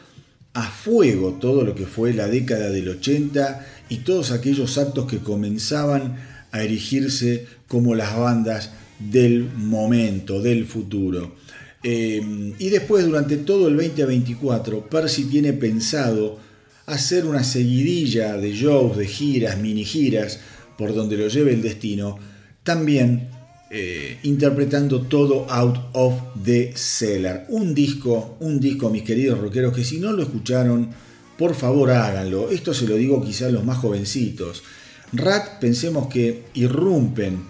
a 0.53 0.63
fuego 0.63 1.33
todo 1.33 1.63
lo 1.63 1.75
que 1.75 1.85
fue 1.85 2.13
la 2.13 2.27
década 2.27 2.71
del 2.71 2.89
80 2.89 3.65
y 3.89 3.97
todos 3.97 4.31
aquellos 4.31 4.79
actos 4.79 5.05
que 5.05 5.19
comenzaban 5.19 6.17
a 6.51 6.63
erigirse 6.63 7.45
como 7.67 7.93
las 7.93 8.17
bandas 8.17 8.71
del 8.99 9.47
momento, 9.55 10.41
del 10.41 10.65
futuro. 10.65 11.35
Eh, 11.83 12.55
y 12.57 12.69
después, 12.69 13.05
durante 13.05 13.37
todo 13.37 13.67
el 13.67 13.77
2024, 13.77 14.89
Percy 14.89 15.25
tiene 15.25 15.53
pensado 15.53 16.39
hacer 16.87 17.25
una 17.25 17.43
seguidilla 17.43 18.37
de 18.37 18.53
shows, 18.53 18.97
de 18.97 19.07
giras, 19.07 19.57
mini 19.57 19.83
giras, 19.83 20.39
por 20.77 20.95
donde 20.95 21.17
lo 21.17 21.27
lleve 21.27 21.53
el 21.53 21.61
destino, 21.61 22.17
también 22.63 23.29
eh, 23.69 24.17
interpretando 24.23 25.01
todo 25.01 25.51
Out 25.51 25.77
of 25.91 26.13
the 26.43 26.71
Cellar. 26.75 27.45
Un 27.49 27.75
disco, 27.75 28.37
un 28.39 28.59
disco, 28.61 28.89
mis 28.89 29.03
queridos 29.03 29.37
rockeros, 29.37 29.75
que 29.75 29.83
si 29.83 29.99
no 29.99 30.13
lo 30.13 30.23
escucharon, 30.23 30.89
por 31.37 31.55
favor 31.55 31.91
háganlo. 31.91 32.49
Esto 32.49 32.73
se 32.73 32.87
lo 32.87 32.95
digo 32.95 33.21
quizá 33.21 33.47
a 33.47 33.51
los 33.51 33.65
más 33.65 33.79
jovencitos. 33.79 34.63
Rat, 35.11 35.59
pensemos 35.59 36.07
que 36.07 36.45
irrumpen 36.53 37.41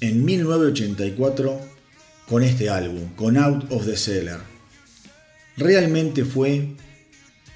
en 0.00 0.24
1984 0.24 1.58
con 2.28 2.42
este 2.42 2.68
álbum, 2.68 3.14
con 3.16 3.38
Out 3.38 3.72
of 3.72 3.86
the 3.86 3.96
Cellar. 3.96 4.40
Realmente 5.56 6.26
fue 6.26 6.68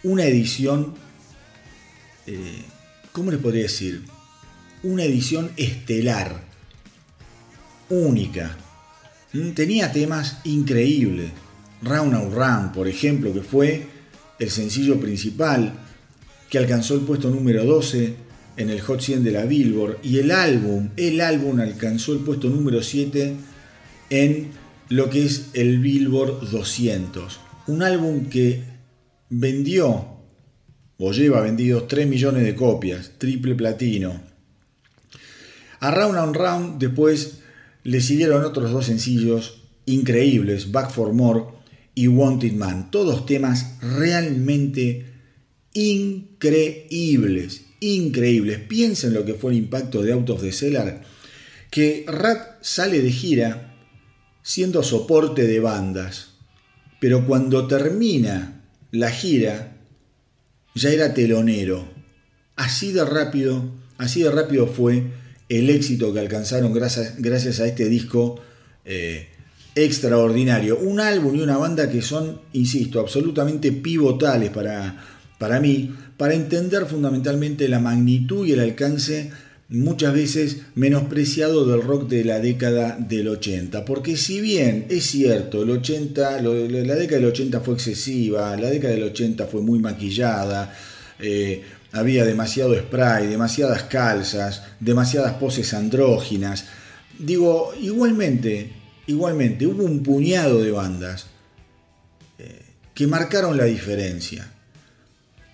una 0.07 0.25
edición, 0.25 0.95
eh, 2.29 2.63
¿cómo 3.11 3.33
les 3.33 3.41
podría 3.41 3.65
decir? 3.65 4.05
Una 4.85 5.03
edición 5.03 5.51
estelar, 5.57 6.45
única. 7.91 8.57
Mm, 9.33 9.51
tenía 9.51 9.91
temas 9.91 10.39
increíbles, 10.45 11.33
Round 11.83 12.15
and 12.15 12.33
Round, 12.33 12.73
por 12.73 12.87
ejemplo, 12.87 13.33
que 13.35 13.43
fue 13.43 13.89
el 14.39 14.49
sencillo 14.51 15.01
principal 15.01 15.73
que 16.49 16.59
alcanzó 16.59 16.95
el 16.95 17.01
puesto 17.01 17.29
número 17.29 17.65
12 17.65 18.15
en 18.59 18.71
el 18.71 18.81
Hot 18.83 19.01
100 19.01 19.25
de 19.25 19.33
la 19.33 19.45
Billboard 19.45 19.99
y 20.05 20.19
el 20.19 20.31
álbum, 20.31 20.91
el 20.97 21.21
álbum 21.21 21.59
alcanzó 21.59 22.13
el 22.13 22.21
puesto 22.21 22.49
número 22.49 22.81
7 22.81 23.35
en 24.11 24.51
lo 24.89 25.11
que 25.11 25.27
es 25.27 25.49
el 25.55 25.81
Billboard 25.81 26.49
200. 26.49 27.41
Un 27.67 27.83
álbum 27.83 28.27
que 28.27 28.76
vendió 29.29 30.17
o 30.99 31.13
lleva 31.13 31.41
vendidos 31.41 31.89
3 31.89 32.07
millones 32.07 32.45
de 32.45 32.55
copias, 32.55 33.13
triple 33.19 33.55
platino. 33.55 34.21
A 35.81 35.91
Round 35.91 36.19
and 36.19 36.37
Round 36.37 36.79
después 36.79 37.39
le 37.83 38.01
siguieron 38.01 38.45
otros 38.45 38.73
dos 38.73 38.87
sencillos 38.87 39.63
increíbles, 39.85 40.73
Back 40.73 40.91
for 40.91 41.13
More 41.13 41.45
y 41.95 42.09
Wanted 42.09 42.53
Man, 42.53 42.91
todos 42.91 43.27
temas 43.27 43.79
realmente 43.81 45.07
increíbles, 45.73 47.67
increíbles. 47.81 48.59
Piensen 48.61 49.15
lo 49.15 49.25
que 49.25 49.35
fue 49.35 49.53
el 49.53 49.59
impacto 49.59 50.03
de 50.03 50.13
Out 50.13 50.31
of 50.31 50.43
the 50.43 50.53
Cellar, 50.53 51.03
que 51.71 52.05
Rat 52.09 52.63
sale 52.63 53.01
de 53.01 53.13
gira 53.13 53.75
siendo 54.43 54.83
soporte 54.83 55.47
de 55.47 55.61
bandas, 55.61 56.31
pero 57.01 57.27
cuando 57.27 57.67
termina 57.67 58.56
la 58.91 59.11
gira 59.11 59.77
ya 60.75 60.91
era 60.91 61.15
telonero. 61.15 61.89
Así 62.55 62.93
de 62.93 63.05
rápido, 63.05 63.65
así 63.99 64.23
de 64.23 64.31
rápido 64.31 64.67
fue 64.67 65.05
el 65.49 65.71
éxito 65.71 66.13
que 66.13 66.21
alcanzaron 66.21 66.73
gracias, 66.73 67.61
a 67.61 67.67
este 67.67 67.89
disco 67.89 68.41
eh, 68.85 69.29
extraordinario. 69.75 70.79
Un 70.79 71.01
álbum 71.01 71.37
y 71.37 71.41
una 71.41 71.57
banda 71.57 71.91
que 71.91 72.03
son, 72.03 72.41
insisto, 72.53 73.01
absolutamente 73.01 73.73
pivotales 73.73 74.51
para, 74.51 74.97
para 75.39 75.61
mí, 75.61 75.95
para 76.17 76.35
entender 76.35 76.87
fundamentalmente 76.87 77.69
la 77.69 77.79
magnitud 77.79 78.47
y 78.47 78.53
el 78.53 78.61
alcance 78.61 79.31
muchas 79.69 80.15
veces 80.15 80.59
menospreciado 80.75 81.67
del 81.67 81.83
rock 81.83 82.09
de 82.09 82.25
la 82.25 82.39
década 82.39 82.97
del 82.99 83.29
80. 83.29 83.85
Porque 83.85 84.17
si 84.17 84.41
bien 84.41 84.87
es 84.89 85.07
cierto, 85.07 85.63
el 85.63 85.71
80, 85.71 86.41
la 86.41 86.95
década 86.95 87.21
del 87.21 87.31
80 87.31 87.61
fue 87.61 87.75
excesiva, 87.75 88.57
la 88.57 88.71
década 88.71 88.95
del 88.95 89.05
80 89.05 89.47
fue 89.47 89.63
muy 89.63 89.79
maquillada, 89.79 90.75
eh, 91.19 91.63
había 91.93 92.25
demasiado 92.25 92.77
spray, 92.77 93.27
demasiadas 93.27 93.85
calzas, 93.85 94.63
demasiadas 94.81 95.35
poses 95.35 95.73
andróginas. 95.75 96.67
Digo, 97.19 97.73
igualmente, 97.81 98.73
igualmente, 99.07 99.67
hubo 99.67 99.85
un 99.85 100.03
puñado 100.03 100.63
de 100.63 100.71
bandas 100.71 101.27
eh, 102.39 102.63
que 102.95 103.07
marcaron 103.07 103.57
la 103.57 103.65
diferencia. 103.65 104.53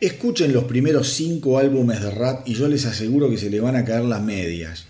Escuchen 0.03 0.53
los 0.53 0.65
primeros 0.65 1.11
cinco 1.11 1.59
álbumes 1.59 2.03
de 2.03 2.11
Rat 2.11 2.49
y 2.49 2.55
yo 2.55 2.67
les 2.67 2.87
aseguro 2.87 3.31
que 3.31 3.38
se 3.38 3.51
le 3.51 3.61
van 3.61 3.77
a 3.77 3.85
caer 3.85 4.03
las 4.03 4.21
medias. 4.21 4.87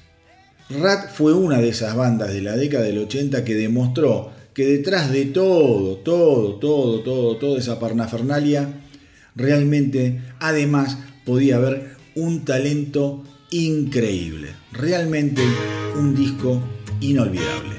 Rat 0.70 1.11
fue 1.12 1.35
una 1.35 1.59
de 1.61 1.68
esas 1.68 1.94
bandas 1.94 2.33
de 2.33 2.40
la 2.40 2.57
década 2.57 2.85
del 2.85 2.96
80 2.96 3.44
que 3.44 3.55
demostró 3.55 4.31
que 4.55 4.64
detrás 4.64 5.12
de 5.12 5.27
todo, 5.27 5.96
todo, 5.98 6.55
todo, 6.55 7.03
todo, 7.03 7.37
toda 7.37 7.59
esa 7.59 7.79
parnafernalia, 7.79 8.81
realmente 9.37 10.22
además 10.40 10.96
podía 11.27 11.57
haber 11.57 11.90
un 12.14 12.46
talento 12.46 13.22
increíble. 13.51 14.48
Realmente 14.72 15.42
un 15.94 16.16
disco 16.16 16.62
inolvidable. 17.03 17.77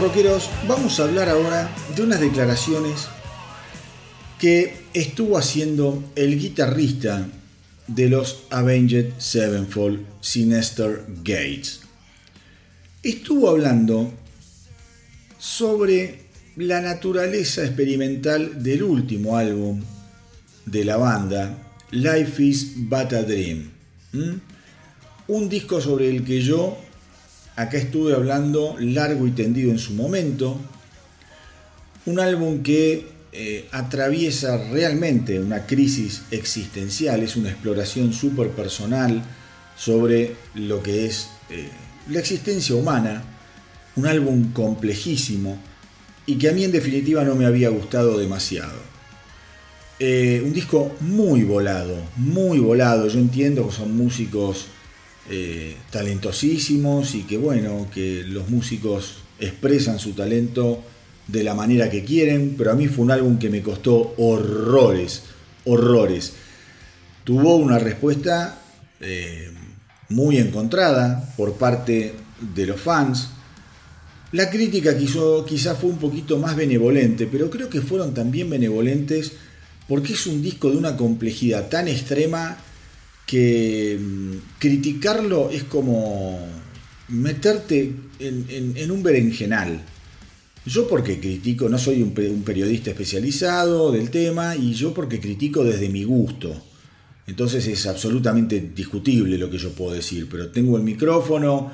Rockeros, 0.00 0.48
vamos 0.66 0.98
a 0.98 1.04
hablar 1.04 1.28
ahora 1.28 1.70
de 1.94 2.02
unas 2.02 2.20
declaraciones 2.20 3.08
que 4.38 4.74
estuvo 4.94 5.36
haciendo 5.36 6.02
el 6.16 6.38
guitarrista 6.38 7.28
de 7.86 8.08
los 8.08 8.44
Avenged 8.50 9.12
Sevenfold, 9.18 10.00
Sinister 10.22 11.04
Gates. 11.22 11.80
Estuvo 13.02 13.50
hablando 13.50 14.10
sobre 15.38 16.20
la 16.56 16.80
naturaleza 16.80 17.64
experimental 17.64 18.62
del 18.62 18.82
último 18.82 19.36
álbum 19.36 19.82
de 20.64 20.84
la 20.84 20.96
banda, 20.96 21.58
Life 21.90 22.42
is 22.42 22.72
But 22.76 23.12
a 23.12 23.22
Dream. 23.22 23.70
Un 25.28 25.48
disco 25.48 25.80
sobre 25.80 26.08
el 26.08 26.24
que 26.24 26.40
yo 26.40 26.78
Acá 27.56 27.78
estuve 27.78 28.14
hablando 28.14 28.76
largo 28.78 29.26
y 29.26 29.32
tendido 29.32 29.70
en 29.70 29.78
su 29.78 29.92
momento. 29.94 30.58
Un 32.06 32.20
álbum 32.20 32.62
que 32.62 33.06
eh, 33.32 33.68
atraviesa 33.70 34.56
realmente 34.70 35.38
una 35.38 35.66
crisis 35.66 36.22
existencial, 36.30 37.22
es 37.22 37.36
una 37.36 37.50
exploración 37.50 38.12
súper 38.12 38.50
personal 38.50 39.22
sobre 39.76 40.34
lo 40.54 40.82
que 40.82 41.06
es 41.06 41.28
eh, 41.50 41.68
la 42.08 42.20
existencia 42.20 42.74
humana. 42.74 43.22
Un 43.96 44.06
álbum 44.06 44.52
complejísimo 44.52 45.58
y 46.26 46.36
que 46.36 46.48
a 46.48 46.52
mí 46.52 46.64
en 46.64 46.72
definitiva 46.72 47.24
no 47.24 47.34
me 47.34 47.46
había 47.46 47.70
gustado 47.70 48.16
demasiado. 48.18 48.78
Eh, 49.98 50.40
un 50.44 50.52
disco 50.52 50.96
muy 51.00 51.42
volado, 51.42 51.96
muy 52.16 52.58
volado. 52.58 53.08
Yo 53.08 53.18
entiendo 53.18 53.68
que 53.68 53.74
son 53.74 53.96
músicos 53.96 54.66
eh, 55.32 55.76
talentosísimos 55.92 57.14
y 57.14 57.22
que 57.22 57.38
bueno, 57.38 57.86
que 57.94 58.24
los 58.26 58.50
músicos 58.50 59.18
expresan 59.38 60.00
su 60.00 60.12
talento 60.12 60.82
de 61.28 61.44
la 61.44 61.54
manera 61.54 61.88
que 61.88 62.02
quieren, 62.02 62.56
pero 62.58 62.72
a 62.72 62.74
mí 62.74 62.88
fue 62.88 63.04
un 63.04 63.12
álbum 63.12 63.38
que 63.38 63.48
me 63.48 63.62
costó 63.62 64.14
horrores, 64.16 65.22
horrores. 65.66 66.32
Tuvo 67.22 67.54
una 67.54 67.78
respuesta 67.78 68.60
eh, 69.00 69.52
muy 70.08 70.38
encontrada 70.38 71.32
por 71.36 71.54
parte 71.54 72.12
de 72.54 72.66
los 72.66 72.80
fans. 72.80 73.28
La 74.32 74.50
crítica 74.50 74.98
quiso, 74.98 75.44
quizá 75.44 75.76
fue 75.76 75.90
un 75.90 75.98
poquito 75.98 76.38
más 76.38 76.56
benevolente, 76.56 77.28
pero 77.30 77.50
creo 77.50 77.70
que 77.70 77.82
fueron 77.82 78.14
también 78.14 78.50
benevolentes 78.50 79.32
porque 79.86 80.14
es 80.14 80.26
un 80.26 80.42
disco 80.42 80.70
de 80.70 80.76
una 80.76 80.96
complejidad 80.96 81.68
tan 81.68 81.86
extrema 81.86 82.56
que 83.30 83.96
mm, 83.96 84.58
criticarlo 84.58 85.50
es 85.50 85.62
como 85.62 86.36
meterte 87.10 87.94
en, 88.18 88.90
un 88.90 89.02
berenjenal. 89.04 89.80
Yo 90.66 90.88
porque 90.88 91.20
critico, 91.20 91.68
no 91.68 91.78
soy 91.78 92.02
un, 92.02 92.12
periodista 92.12 92.90
especializado 92.90 93.92
del 93.92 94.10
tema 94.10 94.56
y 94.56 94.74
yo 94.74 94.92
porque 94.92 95.20
critico 95.20 95.62
desde 95.62 95.88
mi 95.88 96.02
gusto. 96.02 96.60
Entonces 97.28 97.68
es 97.68 97.86
absolutamente 97.86 98.72
discutible 98.74 99.38
lo 99.38 99.48
que 99.48 99.58
yo 99.58 99.70
puedo 99.74 99.92
decir, 99.92 100.26
pero 100.28 100.48
tengo 100.48 100.76
el 100.76 100.82
micrófono 100.82 101.70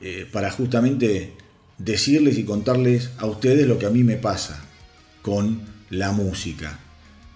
eh, 0.00 0.26
para 0.32 0.50
justamente 0.50 1.34
decirles 1.78 2.36
y 2.36 2.42
contarles 2.42 3.10
a 3.18 3.26
ustedes 3.26 3.68
lo 3.68 3.78
que 3.78 3.86
a 3.86 3.90
mí 3.90 4.02
me 4.02 4.16
pasa 4.16 4.66
con 5.22 5.60
la 5.90 6.10
música, 6.10 6.80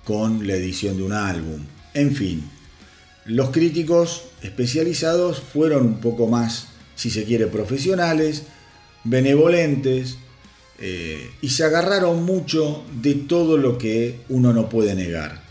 con 0.02 0.44
la 0.48 0.54
edición 0.54 0.96
de 0.96 1.04
un 1.04 1.12
álbum, 1.12 1.60
en 1.94 2.12
fin. 2.12 2.59
Los 3.30 3.50
críticos 3.50 4.24
especializados 4.42 5.38
fueron 5.38 5.86
un 5.86 6.00
poco 6.00 6.26
más, 6.26 6.66
si 6.96 7.10
se 7.10 7.22
quiere, 7.22 7.46
profesionales, 7.46 8.42
benevolentes, 9.04 10.18
eh, 10.80 11.30
y 11.40 11.50
se 11.50 11.62
agarraron 11.62 12.24
mucho 12.24 12.82
de 13.00 13.14
todo 13.14 13.56
lo 13.56 13.78
que 13.78 14.22
uno 14.30 14.52
no 14.52 14.68
puede 14.68 14.96
negar. 14.96 15.44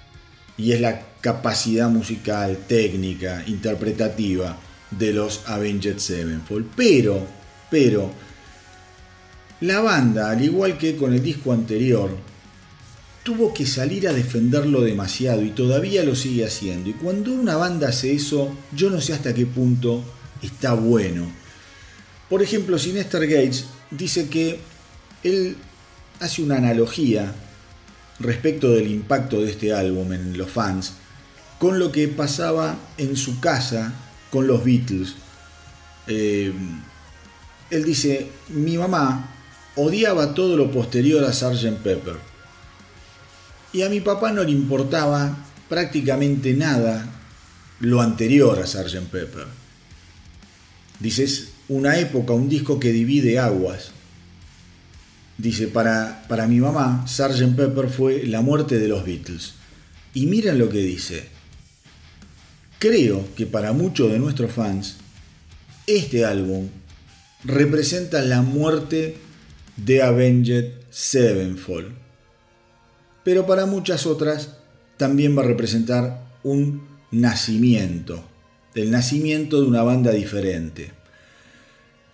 Y 0.57 0.73
es 0.73 0.81
la 0.81 1.05
capacidad 1.21 1.89
musical, 1.89 2.57
técnica, 2.67 3.45
interpretativa 3.47 4.59
de 4.91 5.13
los 5.13 5.47
Avenged 5.47 5.99
Sevenfold. 5.99 6.71
Pero, 6.75 7.25
pero, 7.71 8.11
la 9.61 9.79
banda, 9.79 10.31
al 10.31 10.43
igual 10.43 10.77
que 10.77 10.97
con 10.97 11.13
el 11.13 11.23
disco 11.23 11.53
anterior, 11.53 12.09
tuvo 13.29 13.53
que 13.53 13.67
salir 13.67 14.07
a 14.07 14.11
defenderlo 14.13 14.81
demasiado 14.81 15.43
y 15.43 15.51
todavía 15.51 16.03
lo 16.03 16.15
sigue 16.15 16.47
haciendo. 16.47 16.89
Y 16.89 16.93
cuando 16.93 17.31
una 17.31 17.57
banda 17.57 17.89
hace 17.89 18.11
eso, 18.11 18.51
yo 18.71 18.89
no 18.89 18.99
sé 19.01 19.13
hasta 19.13 19.35
qué 19.35 19.45
punto 19.45 20.03
está 20.41 20.73
bueno. 20.73 21.31
Por 22.27 22.41
ejemplo, 22.41 22.79
Sinister 22.79 23.27
Gates 23.27 23.65
dice 23.91 24.29
que 24.29 24.59
él 25.23 25.57
hace 26.19 26.41
una 26.41 26.57
analogía 26.57 27.31
respecto 28.19 28.71
del 28.71 28.89
impacto 28.89 29.41
de 29.41 29.51
este 29.51 29.73
álbum 29.73 30.11
en 30.11 30.35
los 30.35 30.49
fans 30.49 30.93
con 31.59 31.77
lo 31.77 31.91
que 31.91 32.07
pasaba 32.07 32.79
en 32.97 33.15
su 33.15 33.39
casa 33.39 33.93
con 34.31 34.47
los 34.47 34.63
Beatles. 34.63 35.13
Eh, 36.07 36.51
él 37.69 37.83
dice, 37.83 38.31
mi 38.47 38.75
mamá 38.75 39.35
odiaba 39.75 40.33
todo 40.33 40.57
lo 40.57 40.71
posterior 40.71 41.23
a 41.25 41.31
Sgt. 41.31 41.77
Pepper 41.83 42.28
y 43.73 43.83
a 43.83 43.89
mi 43.89 43.99
papá 43.99 44.31
no 44.31 44.43
le 44.43 44.51
importaba 44.51 45.37
prácticamente 45.67 46.53
nada 46.53 47.05
lo 47.79 48.01
anterior 48.01 48.59
a 48.59 48.65
Sgt. 48.65 49.09
Pepper. 49.09 49.45
Dices, 50.99 51.49
una 51.69 51.97
época, 51.99 52.33
un 52.33 52.49
disco 52.49 52.79
que 52.79 52.91
divide 52.91 53.39
aguas. 53.39 53.91
Dice, 55.37 55.67
para, 55.67 56.25
para 56.27 56.47
mi 56.47 56.59
mamá, 56.59 57.05
Sgt. 57.07 57.55
Pepper 57.55 57.89
fue 57.89 58.23
la 58.25 58.41
muerte 58.41 58.79
de 58.79 58.87
los 58.87 59.05
Beatles. 59.05 59.53
Y 60.13 60.25
miren 60.25 60.57
lo 60.57 60.69
que 60.69 60.79
dice. 60.79 61.27
Creo 62.79 63.27
que 63.35 63.45
para 63.45 63.71
muchos 63.71 64.11
de 64.11 64.19
nuestros 64.19 64.51
fans, 64.51 64.95
este 65.85 66.25
álbum 66.25 66.69
representa 67.43 68.21
la 68.21 68.41
muerte 68.41 69.17
de 69.77 70.01
Avenged 70.01 70.73
Sevenfold 70.89 71.98
pero 73.29 73.45
para 73.45 73.67
muchas 73.67 74.07
otras 74.07 74.55
también 74.97 75.37
va 75.37 75.43
a 75.43 75.45
representar 75.45 76.25
un 76.41 76.87
nacimiento, 77.11 78.23
el 78.73 78.89
nacimiento 78.89 79.61
de 79.61 79.67
una 79.67 79.83
banda 79.83 80.09
diferente. 80.09 80.93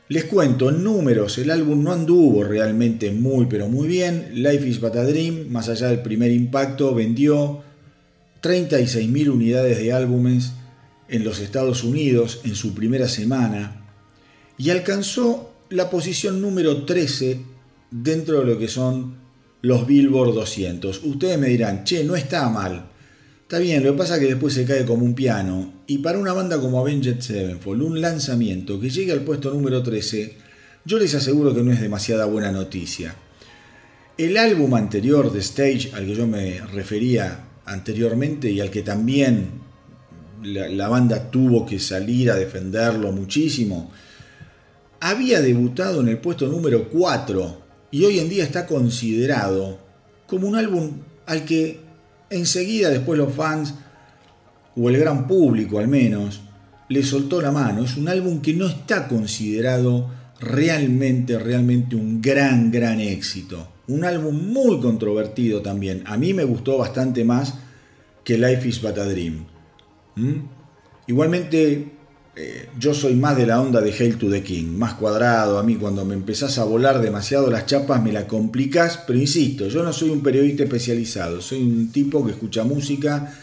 Les 0.09 0.26
cuento, 0.26 0.70
en 0.70 0.84
números, 0.84 1.38
el 1.38 1.51
álbum 1.51 1.86
no 1.86 1.93
anduvo 1.93 2.43
realmente 2.43 3.11
muy 3.11 3.45
pero 3.45 3.70
muy 3.70 3.88
bien. 3.88 4.32
Life 4.34 4.68
is 4.68 4.82
But 4.82 4.97
a 4.97 5.05
Dream, 5.05 5.47
más 5.51 5.70
allá 5.70 5.88
del 5.88 6.01
primer 6.01 6.32
impacto, 6.32 6.93
vendió 6.93 7.63
36.000 8.43 9.30
unidades 9.30 9.78
de 9.78 9.93
álbumes 9.93 10.51
en 11.07 11.24
los 11.24 11.39
Estados 11.39 11.86
Unidos 11.86 12.41
en 12.43 12.55
su 12.55 12.74
primera 12.76 13.07
semana 13.07 13.86
y 14.57 14.70
alcanzó 14.70 15.53
la 15.70 15.89
posición 15.89 16.41
número 16.41 16.84
13 16.84 17.39
dentro 17.89 18.41
de 18.41 18.45
lo 18.47 18.59
que 18.59 18.68
son 18.68 19.24
los 19.66 19.88
Billboard 19.88 20.36
200. 20.36 21.03
Ustedes 21.05 21.39
me 21.39 21.47
dirán, 21.47 21.84
che, 21.86 22.03
no 22.03 22.16
está 22.16 22.47
mal. 22.49 22.86
Está 23.41 23.57
bien, 23.57 23.84
lo 23.84 23.93
que 23.93 23.97
pasa 23.97 24.13
es 24.16 24.20
que 24.20 24.28
después 24.28 24.53
se 24.53 24.63
cae 24.63 24.86
como 24.86 25.03
un 25.03 25.16
piano. 25.16 25.82
Y 25.88 25.97
para 25.97 26.20
una 26.20 26.34
banda 26.34 26.61
como 26.61 26.80
Avenged 26.80 27.20
Sevenfold, 27.20 27.82
un 27.82 27.99
lanzamiento 27.99 28.80
que 28.80 28.91
llegue 28.91 29.11
al 29.11 29.22
puesto 29.22 29.51
número 29.51 29.82
13, 29.82 30.38
yo 30.86 30.99
les 30.99 31.16
aseguro 31.16 31.55
que 31.55 31.63
no 31.63 31.72
es 31.72 31.82
demasiada 31.82 32.26
buena 32.26 32.51
noticia. 32.51 33.16
El 34.20 34.38
álbum 34.38 34.76
anterior 34.76 35.34
de 35.34 35.39
Stage, 35.39 35.89
al 35.95 36.05
que 36.05 36.16
yo 36.16 36.28
me 36.28 36.61
refería 36.72 37.45
anteriormente 37.66 38.51
y 38.51 38.61
al 38.61 38.70
que 38.70 38.84
también 38.84 39.49
la, 40.43 40.70
la 40.70 40.89
banda 40.89 41.32
tuvo 41.32 41.66
que 41.66 41.80
salir 41.80 42.30
a 42.30 42.36
defenderlo 42.36 43.11
muchísimo, 43.11 43.91
había 44.99 45.41
debutado 45.41 46.01
en 46.01 46.09
el 46.09 46.20
puesto 46.20 46.45
número 46.45 46.88
4 46.89 47.64
y 47.95 48.03
hoy 48.03 48.19
en 48.19 48.27
día 48.27 48.43
está 48.43 48.65
considerado 48.65 49.79
como 50.27 50.49
un 50.49 50.57
álbum 50.57 50.97
al 51.25 51.45
que 51.45 51.79
enseguida 52.29 52.89
después 52.89 53.17
los 53.17 53.33
fans, 53.33 53.73
o 54.75 54.89
el 54.89 54.97
gran 54.97 55.27
público 55.27 55.79
al 55.79 55.87
menos, 55.87 56.41
le 56.89 57.03
soltó 57.03 57.39
la 57.39 57.51
mano. 57.51 57.85
Es 57.85 57.95
un 57.95 58.09
álbum 58.09 58.41
que 58.41 58.53
no 58.53 58.67
está 58.67 59.07
considerado 59.07 60.11
realmente, 60.41 61.39
realmente 61.39 61.95
un 61.95 62.21
gran, 62.21 62.69
gran 62.69 62.99
éxito. 62.99 63.65
Un 63.87 64.03
álbum 64.03 64.35
muy 64.51 64.81
controvertido 64.81 65.61
también. 65.61 66.03
A 66.05 66.17
mí 66.17 66.33
me 66.33 66.43
gustó 66.43 66.77
bastante 66.77 67.23
más 67.23 67.53
que 68.25 68.37
Life 68.37 68.67
is 68.67 68.81
But 68.81 68.97
a 68.97 69.05
Dream. 69.05 69.45
¿Mm? 70.17 70.39
Igualmente 71.07 71.93
eh, 72.38 72.67
yo 72.77 72.93
soy 72.93 73.15
más 73.15 73.38
de 73.38 73.45
la 73.45 73.61
onda 73.61 73.79
de 73.79 73.93
Hail 73.93 74.17
to 74.17 74.29
the 74.29 74.43
King, 74.43 74.65
más 74.77 74.95
cuadrado. 74.95 75.57
A 75.57 75.63
mí 75.63 75.75
cuando 75.75 76.03
me 76.03 76.15
empezás 76.15 76.57
a 76.57 76.65
volar 76.65 77.01
demasiado 77.01 77.49
las 77.49 77.65
chapas 77.65 78.03
me 78.03 78.11
la 78.11 78.27
complicás, 78.27 78.99
pero 79.07 79.17
insisto, 79.17 79.67
yo 79.69 79.83
no 79.83 79.93
soy 79.93 80.09
un 80.09 80.21
periodista 80.21 80.63
especializado, 80.63 81.41
soy 81.41 81.63
un 81.63 81.91
tipo 81.93 82.25
que 82.25 82.31
escucha 82.31 82.65
música 82.65 83.33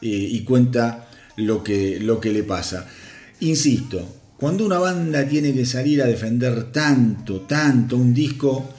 eh, 0.00 0.06
y 0.08 0.44
cuenta 0.44 1.08
lo 1.36 1.62
que, 1.62 2.00
lo 2.00 2.20
que 2.20 2.32
le 2.32 2.42
pasa. 2.42 2.86
Insisto, 3.40 4.16
cuando 4.38 4.64
una 4.64 4.78
banda 4.78 5.28
tiene 5.28 5.52
que 5.52 5.66
salir 5.66 6.00
a 6.00 6.06
defender 6.06 6.72
tanto, 6.72 7.42
tanto 7.42 7.96
un 7.96 8.14
disco, 8.14 8.70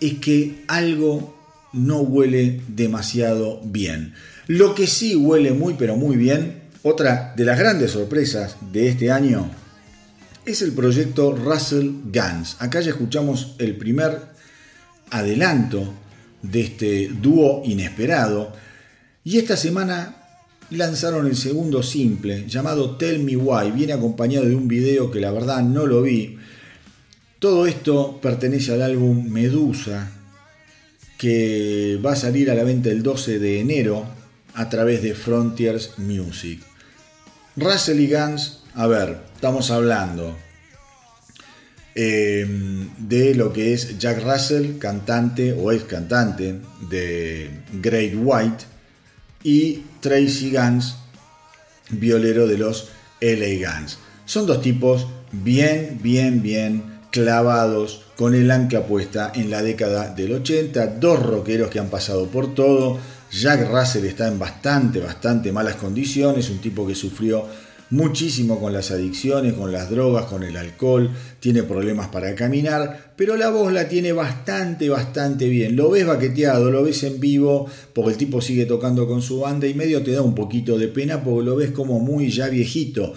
es 0.00 0.14
que 0.14 0.62
algo 0.68 1.36
no 1.72 2.00
huele 2.02 2.60
demasiado 2.68 3.60
bien. 3.64 4.14
Lo 4.46 4.74
que 4.74 4.86
sí 4.86 5.16
huele 5.16 5.52
muy 5.52 5.74
pero 5.74 5.96
muy 5.96 6.16
bien, 6.16 6.61
otra 6.82 7.32
de 7.36 7.44
las 7.44 7.58
grandes 7.58 7.92
sorpresas 7.92 8.56
de 8.72 8.88
este 8.88 9.10
año, 9.10 9.50
es 10.44 10.62
el 10.62 10.72
proyecto 10.72 11.32
Russell 11.32 11.90
Guns. 12.04 12.56
Acá 12.58 12.80
ya 12.80 12.90
escuchamos 12.90 13.54
el 13.58 13.76
primer 13.76 14.18
adelanto 15.10 15.94
de 16.42 16.60
este 16.62 17.08
dúo 17.08 17.62
inesperado 17.64 18.52
y 19.22 19.38
esta 19.38 19.56
semana 19.56 20.16
lanzaron 20.70 21.26
el 21.26 21.36
segundo 21.36 21.82
simple 21.82 22.46
llamado 22.48 22.96
Tell 22.96 23.22
Me 23.22 23.36
Why. 23.36 23.70
Viene 23.70 23.92
acompañado 23.92 24.46
de 24.46 24.56
un 24.56 24.66
video 24.66 25.10
que 25.10 25.20
la 25.20 25.30
verdad 25.30 25.62
no 25.62 25.86
lo 25.86 26.02
vi. 26.02 26.38
Todo 27.38 27.66
esto 27.66 28.20
pertenece 28.20 28.72
al 28.72 28.82
álbum 28.82 29.28
Medusa 29.28 30.10
que 31.18 32.00
va 32.04 32.12
a 32.12 32.16
salir 32.16 32.50
a 32.50 32.54
la 32.54 32.64
venta 32.64 32.90
el 32.90 33.04
12 33.04 33.38
de 33.38 33.60
enero 33.60 34.04
a 34.54 34.68
través 34.68 35.02
de 35.02 35.14
Frontiers 35.14 35.98
Music. 35.98 36.71
Russell 37.56 38.00
y 38.00 38.12
Guns, 38.12 38.60
a 38.74 38.86
ver, 38.86 39.18
estamos 39.34 39.70
hablando 39.70 40.36
eh, 41.94 42.46
de 42.98 43.34
lo 43.34 43.52
que 43.52 43.74
es 43.74 43.98
Jack 43.98 44.22
Russell, 44.22 44.78
cantante 44.78 45.52
o 45.52 45.70
ex 45.72 45.84
cantante 45.84 46.60
de 46.88 47.50
Great 47.74 48.14
White, 48.16 48.64
y 49.44 49.82
Tracy 50.00 50.52
Guns, 50.52 50.96
violero 51.90 52.46
de 52.46 52.56
los 52.56 52.88
LA 53.20 53.70
Guns. 53.70 53.98
Son 54.24 54.46
dos 54.46 54.62
tipos 54.62 55.06
bien, 55.32 55.98
bien, 56.00 56.42
bien 56.42 57.00
clavados 57.10 58.02
con 58.16 58.34
el 58.34 58.50
ancla 58.50 58.86
puesta 58.86 59.30
en 59.34 59.50
la 59.50 59.62
década 59.62 60.14
del 60.14 60.32
80, 60.32 60.86
dos 60.98 61.22
rockeros 61.22 61.70
que 61.70 61.80
han 61.80 61.90
pasado 61.90 62.28
por 62.28 62.54
todo. 62.54 62.98
Jack 63.32 63.70
Russell 63.70 64.04
está 64.04 64.28
en 64.28 64.38
bastante, 64.38 65.00
bastante 65.00 65.52
malas 65.52 65.76
condiciones, 65.76 66.50
un 66.50 66.58
tipo 66.58 66.86
que 66.86 66.94
sufrió 66.94 67.46
muchísimo 67.88 68.60
con 68.60 68.72
las 68.72 68.90
adicciones, 68.90 69.54
con 69.54 69.72
las 69.72 69.90
drogas, 69.90 70.26
con 70.26 70.42
el 70.42 70.56
alcohol, 70.56 71.10
tiene 71.40 71.62
problemas 71.62 72.08
para 72.08 72.34
caminar, 72.34 73.12
pero 73.16 73.36
la 73.36 73.50
voz 73.50 73.72
la 73.72 73.88
tiene 73.88 74.12
bastante, 74.12 74.88
bastante 74.88 75.48
bien. 75.48 75.76
Lo 75.76 75.90
ves 75.90 76.06
baqueteado, 76.06 76.70
lo 76.70 76.82
ves 76.82 77.04
en 77.04 77.20
vivo, 77.20 77.66
porque 77.94 78.12
el 78.12 78.16
tipo 78.16 78.40
sigue 78.40 78.66
tocando 78.66 79.06
con 79.06 79.22
su 79.22 79.40
banda 79.40 79.66
y 79.66 79.74
medio 79.74 80.02
te 80.02 80.12
da 80.12 80.22
un 80.22 80.34
poquito 80.34 80.78
de 80.78 80.88
pena 80.88 81.22
porque 81.22 81.44
lo 81.44 81.56
ves 81.56 81.70
como 81.70 82.00
muy 82.00 82.30
ya 82.30 82.48
viejito. 82.48 83.14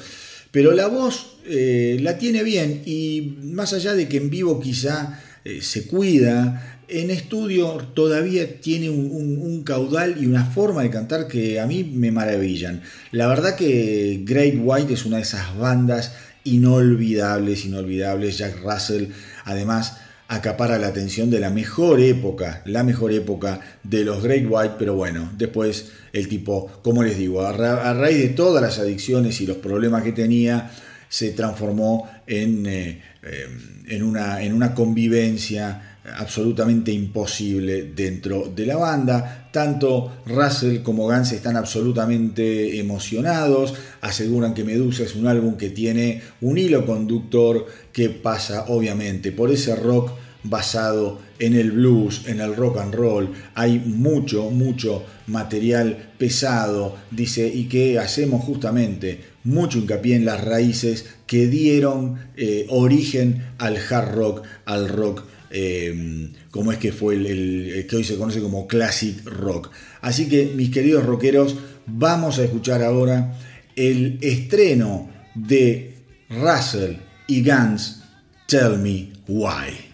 Pero 0.51 0.72
la 0.72 0.88
voz 0.88 1.38
eh, 1.45 1.97
la 2.01 2.18
tiene 2.18 2.43
bien 2.43 2.84
y 2.86 3.38
más 3.43 3.74
allá 3.74 3.93
de 3.93 4.07
que 4.07 4.18
en 4.18 4.30
vivo 4.30 4.59
quizá 4.59 5.22
eh, 5.45 5.61
se 5.61 5.85
cuida, 5.85 6.79
en 6.87 7.11
estudio 7.11 7.77
todavía 7.93 8.59
tiene 8.59 8.89
un, 8.89 9.63
caudal 9.63 10.21
y 10.21 10.25
una 10.25 10.45
forma 10.45 10.83
de 10.83 10.89
cantar 10.89 11.27
que 11.27 11.59
a 11.59 11.65
mí 11.65 11.83
me 11.83 12.11
maravillan. 12.11 12.81
La 13.11 13.27
verdad 13.27 13.55
que 13.55 14.21
Great 14.23 14.55
White 14.57 14.93
es 14.93 15.05
una 15.05 15.17
de 15.17 15.23
esas 15.23 15.57
bandas 15.57 16.13
inolvidables, 16.43 17.65
inolvidables. 17.65 18.37
Jack 18.37 18.61
Russell 18.63 19.07
además 19.43 19.97
acapara 20.27 20.79
la 20.79 20.87
atención 20.87 21.29
de 21.29 21.39
la 21.39 21.49
mejor 21.49 21.99
época, 21.99 22.63
la 22.65 22.83
mejor 22.83 23.11
época 23.11 23.59
de 23.83 24.03
los 24.03 24.23
Great 24.23 24.45
White, 24.49 24.75
pero 24.79 24.95
bueno, 24.95 25.31
después 25.37 25.91
el 26.13 26.27
tipo, 26.27 26.71
como 26.81 27.03
les 27.03 27.17
digo, 27.17 27.41
a, 27.41 27.53
raíz 27.93 28.17
de 28.17 28.29
todas 28.29 28.61
las 28.61 28.79
adicciones 28.79 29.41
y 29.41 29.45
los 29.45 29.57
problemas 29.57 30.03
que 30.03 30.11
tenía, 30.11 30.71
se 31.09 31.31
transformó 31.31 32.09
en, 32.27 32.65
eh, 32.65 33.01
eh, 33.23 33.47
en, 33.87 34.03
una, 34.03 34.41
en 34.41 34.53
una 34.53 34.73
convivencia 34.73 35.95
absolutamente 36.17 36.91
imposible 36.91 37.91
dentro 37.95 38.51
de 38.55 38.65
la 38.65 38.77
banda. 38.77 39.49
Tanto 39.51 40.17
Russell 40.25 40.81
como 40.81 41.07
Gans 41.07 41.31
están 41.31 41.55
absolutamente 41.55 42.79
emocionados, 42.79 43.73
aseguran 44.01 44.53
que 44.53 44.63
Medusa 44.63 45.03
es 45.03 45.15
un 45.15 45.27
álbum 45.27 45.57
que 45.57 45.69
tiene 45.69 46.21
un 46.41 46.57
hilo 46.57 46.85
conductor 46.85 47.65
que 47.91 48.09
pasa 48.09 48.65
obviamente 48.67 49.31
por 49.31 49.51
ese 49.51 49.75
rock 49.75 50.11
basado 50.43 51.19
en 51.39 51.55
el 51.55 51.71
blues, 51.71 52.23
en 52.27 52.39
el 52.39 52.55
rock 52.55 52.77
and 52.77 52.93
roll. 52.93 53.31
Hay 53.55 53.79
mucho, 53.79 54.51
mucho 54.51 55.03
material 55.27 56.11
pesado, 56.17 56.95
dice, 57.11 57.47
y 57.47 57.65
que 57.65 57.97
hacemos 57.97 58.43
justamente 58.43 59.34
mucho 59.45 59.79
hincapié 59.79 60.17
en 60.17 60.25
las 60.25 60.43
raíces 60.43 61.05
que 61.25 61.47
dieron 61.47 62.19
eh, 62.35 62.65
origen 62.69 63.45
al 63.57 63.77
hard 63.77 64.13
rock, 64.13 64.43
al 64.65 64.89
rock 64.89 65.23
Em, 65.57 66.33
como 66.51 66.73
es 66.73 66.79
que 66.79 66.91
fue 66.91 67.15
el, 67.15 67.85
que 67.89 67.95
hoy 67.95 68.03
se 68.03 68.17
conoce 68.17 68.41
como 68.41 68.67
classic 68.67 69.25
rock. 69.25 69.71
Así 70.01 70.27
que 70.27 70.47
mis 70.53 70.69
queridos 70.69 71.05
rockeros, 71.05 71.55
vamos 71.85 72.39
a 72.39 72.43
escuchar 72.43 72.83
ahora 72.83 73.39
el 73.77 74.19
estreno 74.21 75.09
de 75.33 75.93
Russell 76.29 76.97
y 77.27 77.41
Guns, 77.41 78.01
Tell 78.47 78.79
Me 78.79 79.13
Why. 79.29 79.84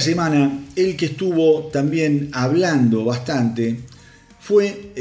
Esta 0.00 0.12
semana 0.12 0.64
el 0.76 0.96
que 0.96 1.06
estuvo 1.06 1.66
también 1.66 2.30
hablando 2.32 3.04
bastante 3.04 3.80
fue 4.40 4.92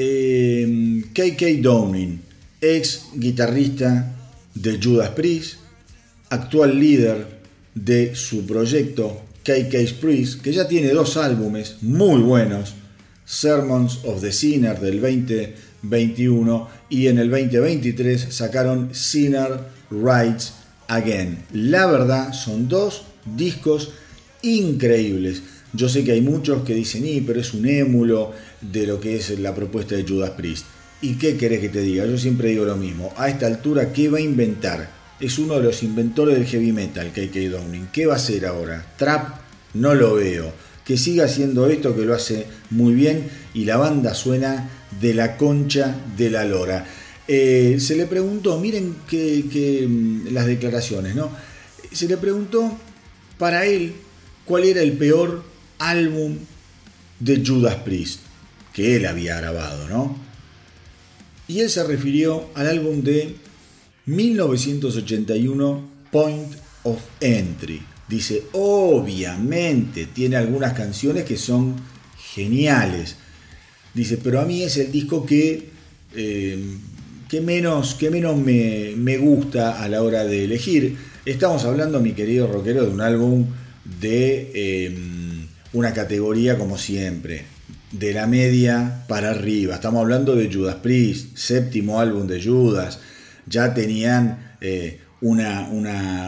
KK 1.13 1.41
eh, 1.41 1.59
Downing, 1.61 2.19
ex 2.59 3.05
guitarrista 3.15 4.13
de 4.53 4.77
Judas 4.77 5.11
Priest, 5.11 5.59
actual 6.29 6.77
líder 6.77 7.25
de 7.73 8.13
su 8.13 8.45
proyecto 8.45 9.21
KK's 9.43 9.93
Priest, 9.93 10.41
que 10.41 10.51
ya 10.51 10.67
tiene 10.67 10.89
dos 10.89 11.15
álbumes 11.15 11.77
muy 11.79 12.19
buenos, 12.21 12.73
Sermons 13.25 14.01
of 14.03 14.19
the 14.19 14.33
Sinner 14.33 14.81
del 14.81 14.99
2021 14.99 16.67
y 16.89 17.07
en 17.07 17.19
el 17.19 17.29
2023 17.29 18.27
sacaron 18.31 18.93
Sinner 18.93 19.61
Rights 19.91 20.55
Again. 20.89 21.45
La 21.53 21.85
verdad 21.85 22.33
son 22.33 22.67
dos 22.67 23.03
discos 23.37 23.93
increíbles. 24.41 25.43
Yo 25.73 25.87
sé 25.87 26.03
que 26.03 26.13
hay 26.13 26.21
muchos 26.21 26.63
que 26.63 26.73
dicen, 26.73 27.05
y 27.05 27.21
pero 27.21 27.39
es 27.39 27.53
un 27.53 27.67
émulo 27.67 28.31
de 28.61 28.87
lo 28.87 28.99
que 28.99 29.15
es 29.17 29.39
la 29.39 29.53
propuesta 29.53 29.95
de 29.95 30.03
Judas 30.03 30.31
Priest. 30.31 30.65
¿Y 31.01 31.15
qué 31.15 31.37
querés 31.37 31.59
que 31.59 31.69
te 31.69 31.81
diga? 31.81 32.05
Yo 32.05 32.17
siempre 32.17 32.49
digo 32.49 32.65
lo 32.65 32.75
mismo. 32.75 33.13
A 33.15 33.29
esta 33.29 33.47
altura, 33.47 33.93
¿qué 33.93 34.09
va 34.09 34.17
a 34.17 34.21
inventar? 34.21 34.89
Es 35.19 35.37
uno 35.37 35.55
de 35.55 35.63
los 35.63 35.83
inventores 35.83 36.35
del 36.35 36.45
heavy 36.45 36.71
metal, 36.71 37.11
KK 37.11 37.35
Downing. 37.51 37.87
¿Qué 37.91 38.05
va 38.05 38.13
a 38.13 38.17
hacer 38.17 38.45
ahora? 38.45 38.85
Trap, 38.97 39.35
no 39.75 39.93
lo 39.93 40.15
veo. 40.15 40.51
Que 40.83 40.97
siga 40.97 41.25
haciendo 41.25 41.67
esto, 41.67 41.95
que 41.95 42.03
lo 42.03 42.15
hace 42.15 42.47
muy 42.71 42.93
bien 42.95 43.29
y 43.53 43.65
la 43.65 43.77
banda 43.77 44.13
suena 44.13 44.69
de 44.99 45.13
la 45.13 45.37
concha 45.37 45.95
de 46.17 46.29
la 46.29 46.45
lora. 46.45 46.85
Eh, 47.27 47.77
se 47.79 47.95
le 47.95 48.07
preguntó, 48.07 48.59
miren 48.59 48.95
que, 49.07 49.85
mm, 49.87 50.33
las 50.33 50.47
declaraciones, 50.47 51.15
¿no? 51.15 51.29
Se 51.91 52.07
le 52.07 52.17
preguntó 52.17 52.75
para 53.37 53.65
él 53.67 53.93
cuál 54.49 54.63
era 54.63 54.81
el 54.81 54.93
peor 54.93 55.43
álbum 55.77 56.35
de 57.19 57.43
Judas 57.45 57.75
Priest 57.75 58.21
que 58.73 58.95
él 58.95 59.05
había 59.05 59.37
grabado, 59.37 59.87
¿no? 59.87 60.17
Y 61.47 61.59
él 61.59 61.69
se 61.69 61.83
refirió 61.83 62.49
al 62.55 62.67
álbum 62.67 63.03
de 63.03 63.35
1981 64.07 65.87
Point 66.11 66.51
of 66.81 66.99
Entry. 67.21 67.79
Dice, 68.07 68.45
obviamente 68.53 70.07
tiene 70.07 70.37
algunas 70.37 70.73
canciones 70.73 71.25
que 71.25 71.37
son 71.37 71.75
geniales. 72.33 73.17
Dice, 73.93 74.17
pero 74.17 74.41
a 74.41 74.45
mí 74.45 74.63
es 74.63 74.77
el 74.77 74.91
disco 74.91 75.27
que, 75.27 75.69
eh, 76.15 76.75
que 77.27 77.41
menos, 77.41 77.93
que 77.93 78.09
menos 78.09 78.35
me, 78.35 78.93
me, 78.97 79.19
gusta 79.19 79.79
a 79.83 79.87
la 79.89 80.01
hora 80.01 80.25
de 80.25 80.45
elegir. 80.45 80.97
Estamos 81.23 81.65
hablando, 81.65 81.99
mi 81.99 82.13
querido 82.13 82.47
rockero, 82.47 82.85
de 82.85 82.91
un 82.91 83.01
álbum 83.01 83.45
de 83.99 84.51
eh, 84.53 84.95
una 85.73 85.93
categoría 85.93 86.57
como 86.57 86.77
siempre, 86.77 87.45
de 87.91 88.13
la 88.13 88.27
media 88.27 89.05
para 89.07 89.31
arriba. 89.31 89.75
Estamos 89.75 90.01
hablando 90.01 90.35
de 90.35 90.53
Judas 90.53 90.75
Priest, 90.75 91.37
séptimo 91.37 91.99
álbum 91.99 92.27
de 92.27 92.43
Judas. 92.43 92.99
Ya 93.47 93.73
tenían 93.73 94.55
eh, 94.61 94.99
una, 95.21 95.67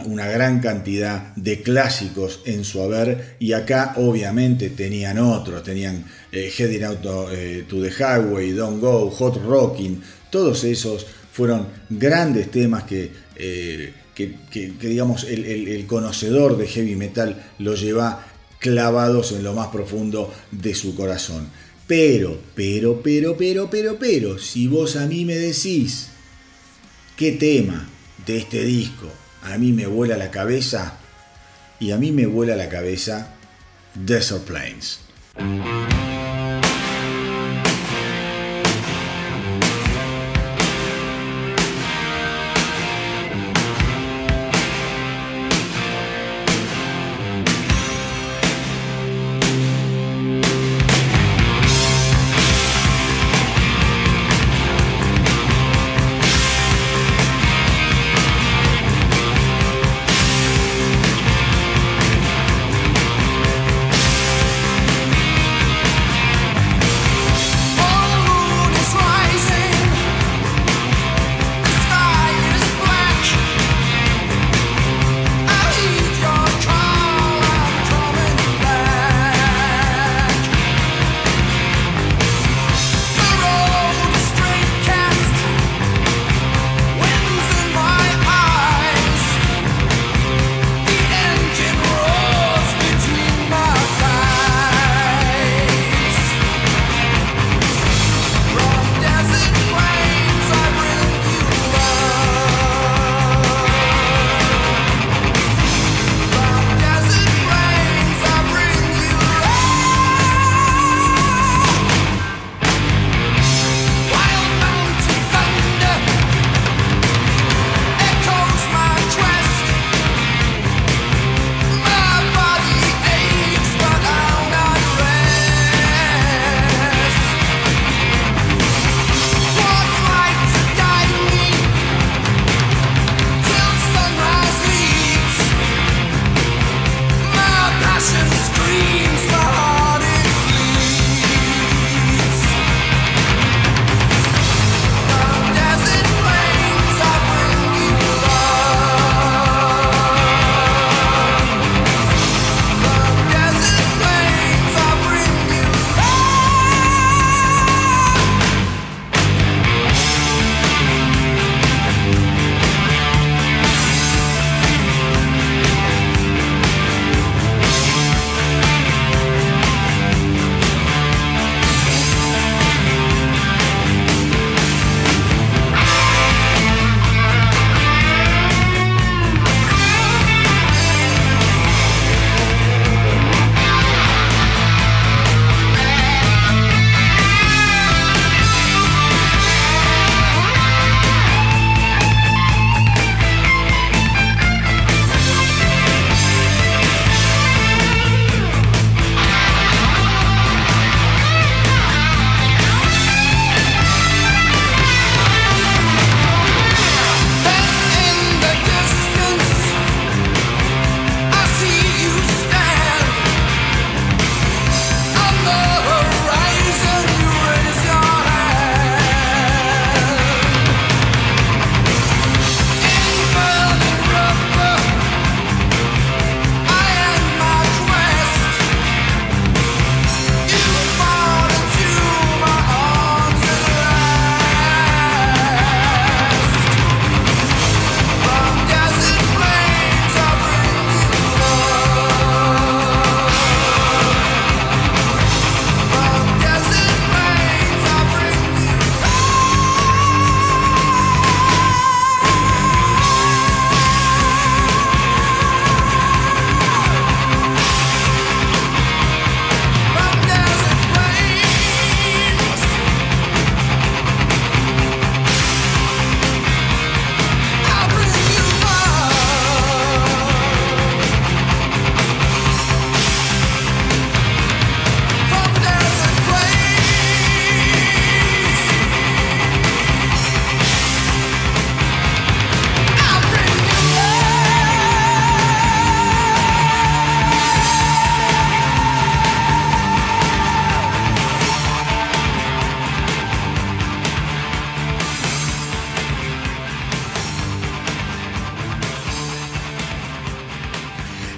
una, 0.04 0.26
gran 0.28 0.60
cantidad 0.60 1.34
de 1.36 1.62
clásicos 1.62 2.40
en 2.44 2.64
su 2.64 2.82
haber 2.82 3.36
y 3.38 3.52
acá 3.54 3.94
obviamente 3.96 4.70
tenían 4.70 5.18
otros, 5.18 5.62
tenían 5.62 6.04
eh, 6.30 6.52
Heading 6.56 6.84
Out 6.84 6.98
eh, 7.32 7.64
to, 7.68 7.80
the 7.80 7.90
Highway, 7.90 8.52
Don't 8.52 8.80
Go, 8.80 9.10
Hot 9.10 9.42
Rocking, 9.46 10.02
todos 10.30 10.64
esos 10.64 11.06
fueron 11.32 11.68
grandes 11.88 12.50
temas 12.50 12.84
que, 12.84 13.10
que, 14.14 14.36
digamos 14.80 15.24
el, 15.24 15.44
el 15.44 15.86
conocedor 15.86 16.56
de 16.56 16.66
heavy 16.66 16.96
metal 16.96 17.42
lo 17.58 17.74
lleva 17.74 18.26
clavados 18.58 19.32
en 19.32 19.42
lo 19.42 19.54
más 19.54 19.68
profundo 19.68 20.32
de 20.50 20.74
su 20.74 20.94
corazón. 20.94 21.48
Pero, 21.86 22.38
pero, 22.54 23.02
pero, 23.02 23.36
pero, 23.36 23.68
pero, 23.68 23.98
pero, 23.98 24.38
si 24.38 24.68
vos 24.68 24.96
a 24.96 25.06
mí 25.06 25.24
me 25.24 25.34
decís 25.34 26.08
qué 27.16 27.32
tema 27.32 27.88
de 28.24 28.38
este 28.38 28.64
disco 28.64 29.08
a 29.42 29.58
mí 29.58 29.72
me 29.72 29.86
vuela 29.86 30.16
la 30.16 30.30
cabeza, 30.30 30.98
y 31.80 31.90
a 31.90 31.98
mí 31.98 32.12
me 32.12 32.26
vuela 32.26 32.56
la 32.56 32.68
cabeza 32.68 33.34
Desert 33.94 34.44
Plains. 34.44 35.00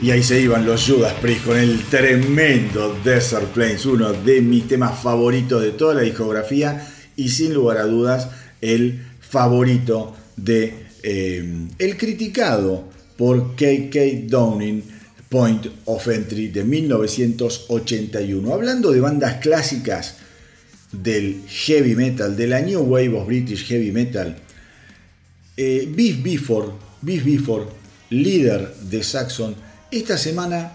Y 0.05 0.11
ahí 0.11 0.23
se 0.23 0.39
iban 0.39 0.67
los 0.67 0.87
Judas 0.87 1.15
Priest 1.15 1.47
con 1.47 1.57
el 1.57 1.83
tremendo 1.85 2.95
Desert 3.03 3.47
Plains, 3.55 3.87
uno 3.87 4.13
de 4.13 4.43
mis 4.43 4.69
temas 4.69 5.03
favoritos 5.03 5.63
de 5.63 5.71
toda 5.71 5.95
la 5.95 6.03
discografía 6.03 6.87
y 7.17 7.31
sin 7.31 7.55
lugar 7.55 7.79
a 7.79 7.85
dudas 7.85 8.29
el 8.61 9.01
favorito 9.19 10.15
de 10.37 10.75
eh, 11.03 11.67
el 11.79 11.97
criticado 11.97 12.85
por 13.17 13.55
KK 13.55 14.27
Downing 14.29 14.83
Point 15.31 15.69
of 15.87 16.07
Entry 16.07 16.49
de 16.49 16.65
1981. 16.65 18.53
Hablando 18.53 18.93
de 18.93 19.01
bandas 19.01 19.37
clásicas 19.41 20.17
del 20.93 21.45
heavy 21.49 21.97
metal, 21.97 22.37
de 22.37 22.47
la 22.47 22.61
New 22.61 22.83
Wave 22.83 23.17
of 23.17 23.27
British 23.27 23.67
Heavy 23.69 23.91
Metal, 23.91 24.37
eh, 25.57 25.89
Biff 25.91 26.23
Bifford, 26.23 26.73
Biff 27.01 27.25
Bifford, 27.25 27.69
líder 28.11 28.75
de 28.83 29.03
Saxon, 29.03 29.73
esta 29.99 30.19
semana 30.19 30.73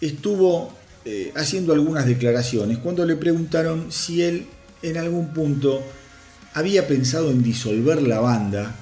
estuvo 0.00 0.72
eh, 1.04 1.32
haciendo 1.36 1.72
algunas 1.72 2.06
declaraciones 2.06 2.78
cuando 2.78 3.04
le 3.04 3.16
preguntaron 3.16 3.90
si 3.90 4.22
él 4.22 4.46
en 4.82 4.98
algún 4.98 5.32
punto 5.32 5.82
había 6.54 6.86
pensado 6.86 7.30
en 7.30 7.42
disolver 7.42 8.02
la 8.02 8.20
banda 8.20 8.74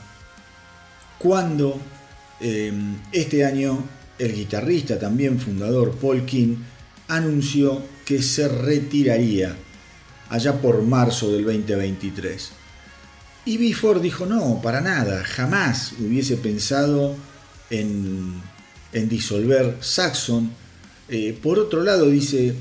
cuando 1.19 1.81
em, 2.41 2.97
este 3.13 3.45
año 3.45 3.83
el 4.19 4.35
guitarrista, 4.35 4.99
también 4.99 5.41
fundador 5.41 5.93
Paul 5.97 6.25
King, 6.25 6.57
anunció 7.09 7.83
que 8.05 8.23
se 8.23 8.49
retiraría 8.49 9.57
allá 10.29 10.61
por 10.61 10.83
marzo 10.83 11.33
del 11.33 11.45
2023. 11.45 12.51
Y 13.47 13.57
Bifford 13.57 14.01
dijo, 14.01 14.27
no, 14.27 14.61
para 14.63 14.81
nada, 14.81 15.25
jamás 15.25 15.93
hubiese 15.99 16.37
pensado 16.37 17.15
en 17.71 18.41
en 18.95 19.09
disolver 19.09 19.77
Saxon. 19.81 20.51
Eh, 21.09 21.39
por 21.43 21.59
otro 21.59 21.83
lado, 21.83 22.07
dice, 22.07 22.55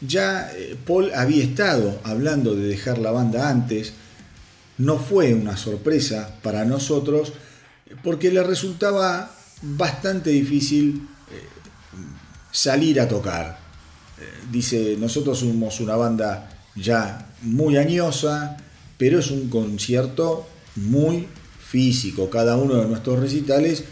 ya 0.00 0.52
eh, 0.54 0.76
Paul 0.86 1.10
había 1.14 1.42
estado 1.42 1.98
hablando 2.04 2.54
de 2.54 2.68
dejar 2.68 2.98
la 2.98 3.10
banda 3.10 3.48
antes, 3.48 3.94
no 4.76 4.98
fue 4.98 5.34
una 5.34 5.56
sorpresa 5.56 6.36
para 6.40 6.64
nosotros 6.64 7.32
porque 8.04 8.30
le 8.30 8.44
resultaba 8.44 9.34
bastante 9.62 10.30
difícil 10.30 11.08
eh, 11.32 11.42
salir 12.52 13.00
a 13.00 13.08
tocar. 13.08 13.58
dice, 14.52 14.96
nosotros 14.98 15.38
somos 15.40 15.80
una 15.80 15.96
banda 15.96 16.48
ya 16.76 17.32
muy 17.42 17.76
añosa, 17.76 18.56
pero 18.96 19.18
es 19.18 19.30
un 19.30 19.48
concierto 19.48 20.46
muy 20.76 21.26
físico. 21.60 22.30
Cada 22.30 22.56
uno 22.56 22.74
de 22.76 22.86
nuestros 22.86 23.18
recitales 23.18 23.84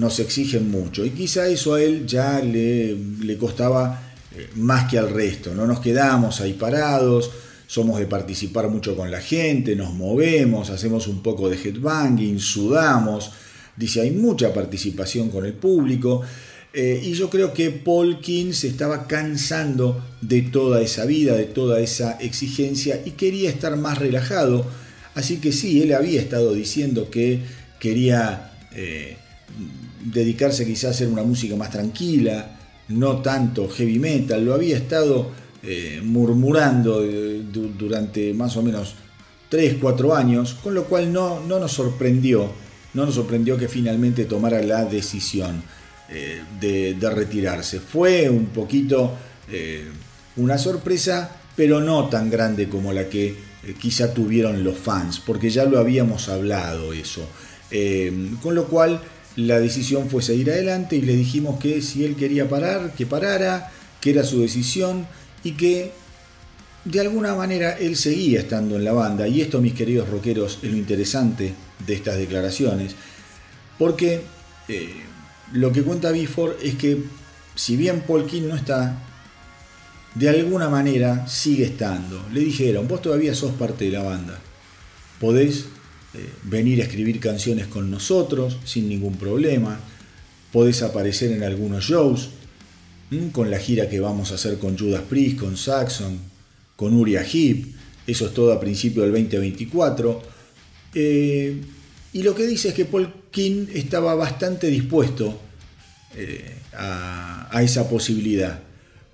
nos 0.00 0.18
exigen 0.18 0.70
mucho. 0.70 1.04
Y 1.04 1.10
quizá 1.10 1.46
eso 1.46 1.74
a 1.74 1.82
él 1.82 2.06
ya 2.06 2.40
le, 2.40 2.96
le 2.96 3.36
costaba 3.36 4.12
eh, 4.34 4.48
más 4.56 4.90
que 4.90 4.98
al 4.98 5.10
resto. 5.10 5.54
No 5.54 5.66
nos 5.66 5.80
quedamos 5.80 6.40
ahí 6.40 6.54
parados, 6.54 7.30
somos 7.66 8.00
de 8.00 8.06
participar 8.06 8.68
mucho 8.68 8.96
con 8.96 9.10
la 9.10 9.20
gente, 9.20 9.76
nos 9.76 9.92
movemos, 9.92 10.70
hacemos 10.70 11.06
un 11.06 11.22
poco 11.22 11.48
de 11.48 11.56
headbanging, 11.56 12.40
sudamos. 12.40 13.30
Dice, 13.76 14.00
hay 14.00 14.10
mucha 14.10 14.52
participación 14.52 15.28
con 15.30 15.44
el 15.44 15.52
público. 15.52 16.22
Eh, 16.72 17.00
y 17.04 17.12
yo 17.12 17.28
creo 17.28 17.52
que 17.52 17.70
Paul 17.70 18.20
King 18.20 18.52
se 18.52 18.68
estaba 18.68 19.06
cansando 19.06 20.02
de 20.20 20.42
toda 20.42 20.80
esa 20.80 21.04
vida, 21.04 21.34
de 21.34 21.44
toda 21.44 21.80
esa 21.80 22.12
exigencia 22.20 23.02
y 23.04 23.12
quería 23.12 23.50
estar 23.50 23.76
más 23.76 23.98
relajado. 23.98 24.64
Así 25.14 25.38
que 25.38 25.52
sí, 25.52 25.82
él 25.82 25.92
había 25.92 26.20
estado 26.20 26.54
diciendo 26.54 27.10
que 27.10 27.40
quería 27.80 28.52
eh, 28.72 29.16
dedicarse 30.02 30.66
quizás 30.66 30.84
a 30.84 30.90
hacer 30.90 31.08
una 31.08 31.22
música 31.22 31.56
más 31.56 31.70
tranquila, 31.70 32.58
no 32.88 33.22
tanto 33.22 33.68
heavy 33.68 33.98
metal, 33.98 34.44
lo 34.44 34.54
había 34.54 34.76
estado 34.76 35.30
eh, 35.62 36.00
murmurando 36.02 37.04
eh, 37.04 37.42
durante 37.78 38.32
más 38.32 38.56
o 38.56 38.62
menos 38.62 38.94
3, 39.48 39.76
4 39.80 40.14
años, 40.14 40.54
con 40.54 40.74
lo 40.74 40.84
cual 40.84 41.12
no, 41.12 41.40
no, 41.40 41.58
nos 41.58 41.72
sorprendió, 41.72 42.50
no 42.94 43.04
nos 43.04 43.14
sorprendió 43.14 43.58
que 43.58 43.68
finalmente 43.68 44.24
tomara 44.24 44.62
la 44.62 44.84
decisión 44.84 45.62
eh, 46.08 46.42
de, 46.60 47.10
retirarse. 47.10 47.80
Fue 47.80 48.28
un 48.28 48.46
poquito 48.46 49.16
una 50.36 50.56
sorpresa, 50.56 51.28
pero 51.56 51.80
no 51.80 52.08
tan 52.08 52.30
grande 52.30 52.68
como 52.68 52.92
la 52.92 53.08
que 53.08 53.34
quizá 53.80 54.14
tuvieron 54.14 54.62
los 54.62 54.78
fans, 54.78 55.18
porque 55.18 55.50
ya 55.50 55.64
lo 55.64 55.80
habíamos 55.80 56.28
hablado 56.28 56.92
eso. 56.92 57.28
con 58.40 58.54
lo 58.54 58.64
cual 58.66 59.00
la 59.46 59.60
decisión 59.60 60.08
fue 60.08 60.22
seguir 60.22 60.50
adelante 60.50 60.96
y 60.96 61.02
le 61.02 61.14
dijimos 61.16 61.58
que 61.58 61.82
si 61.82 62.04
él 62.04 62.16
quería 62.16 62.48
parar, 62.48 62.92
que 62.94 63.06
parara, 63.06 63.70
que 64.00 64.10
era 64.10 64.24
su 64.24 64.40
decisión 64.40 65.06
y 65.44 65.52
que 65.52 65.92
de 66.84 67.00
alguna 67.00 67.34
manera 67.34 67.76
él 67.78 67.96
seguía 67.96 68.40
estando 68.40 68.76
en 68.76 68.84
la 68.84 68.92
banda. 68.92 69.28
Y 69.28 69.40
esto, 69.40 69.60
mis 69.60 69.74
queridos 69.74 70.08
rockeros, 70.08 70.58
es 70.62 70.70
lo 70.70 70.76
interesante 70.76 71.54
de 71.86 71.94
estas 71.94 72.16
declaraciones, 72.16 72.94
porque 73.78 74.22
eh, 74.68 74.94
lo 75.52 75.72
que 75.72 75.82
cuenta 75.82 76.12
Bifford 76.12 76.56
es 76.62 76.74
que 76.74 77.02
si 77.54 77.76
bien 77.76 78.02
Paul 78.06 78.26
King 78.26 78.48
no 78.48 78.56
está, 78.56 78.96
de 80.14 80.28
alguna 80.28 80.68
manera 80.68 81.26
sigue 81.28 81.64
estando. 81.64 82.24
Le 82.32 82.40
dijeron, 82.40 82.88
vos 82.88 83.02
todavía 83.02 83.34
sos 83.34 83.52
parte 83.52 83.84
de 83.84 83.92
la 83.92 84.02
banda, 84.02 84.38
podés 85.20 85.66
venir 86.44 86.80
a 86.80 86.84
escribir 86.84 87.20
canciones 87.20 87.66
con 87.66 87.90
nosotros 87.90 88.58
sin 88.64 88.88
ningún 88.88 89.16
problema. 89.16 89.78
Podés 90.52 90.82
aparecer 90.82 91.30
en 91.32 91.44
algunos 91.44 91.84
shows, 91.84 92.30
con 93.32 93.50
la 93.50 93.58
gira 93.58 93.88
que 93.88 94.00
vamos 94.00 94.30
a 94.30 94.36
hacer 94.36 94.58
con 94.58 94.78
Judas 94.78 95.02
Priest, 95.08 95.38
con 95.38 95.56
Saxon, 95.56 96.18
con 96.76 96.94
Uriah 96.94 97.24
Heep. 97.24 97.66
Eso 98.06 98.26
es 98.26 98.34
todo 98.34 98.52
a 98.52 98.60
principio 98.60 99.02
del 99.02 99.12
2024. 99.12 100.22
Eh, 100.94 101.60
y 102.12 102.22
lo 102.22 102.34
que 102.34 102.46
dice 102.46 102.68
es 102.68 102.74
que 102.74 102.84
Paul 102.84 103.12
King 103.30 103.66
estaba 103.74 104.14
bastante 104.14 104.68
dispuesto 104.68 105.40
eh, 106.16 106.54
a, 106.72 107.48
a, 107.50 107.62
esa 107.62 107.88
posibilidad. 107.88 108.60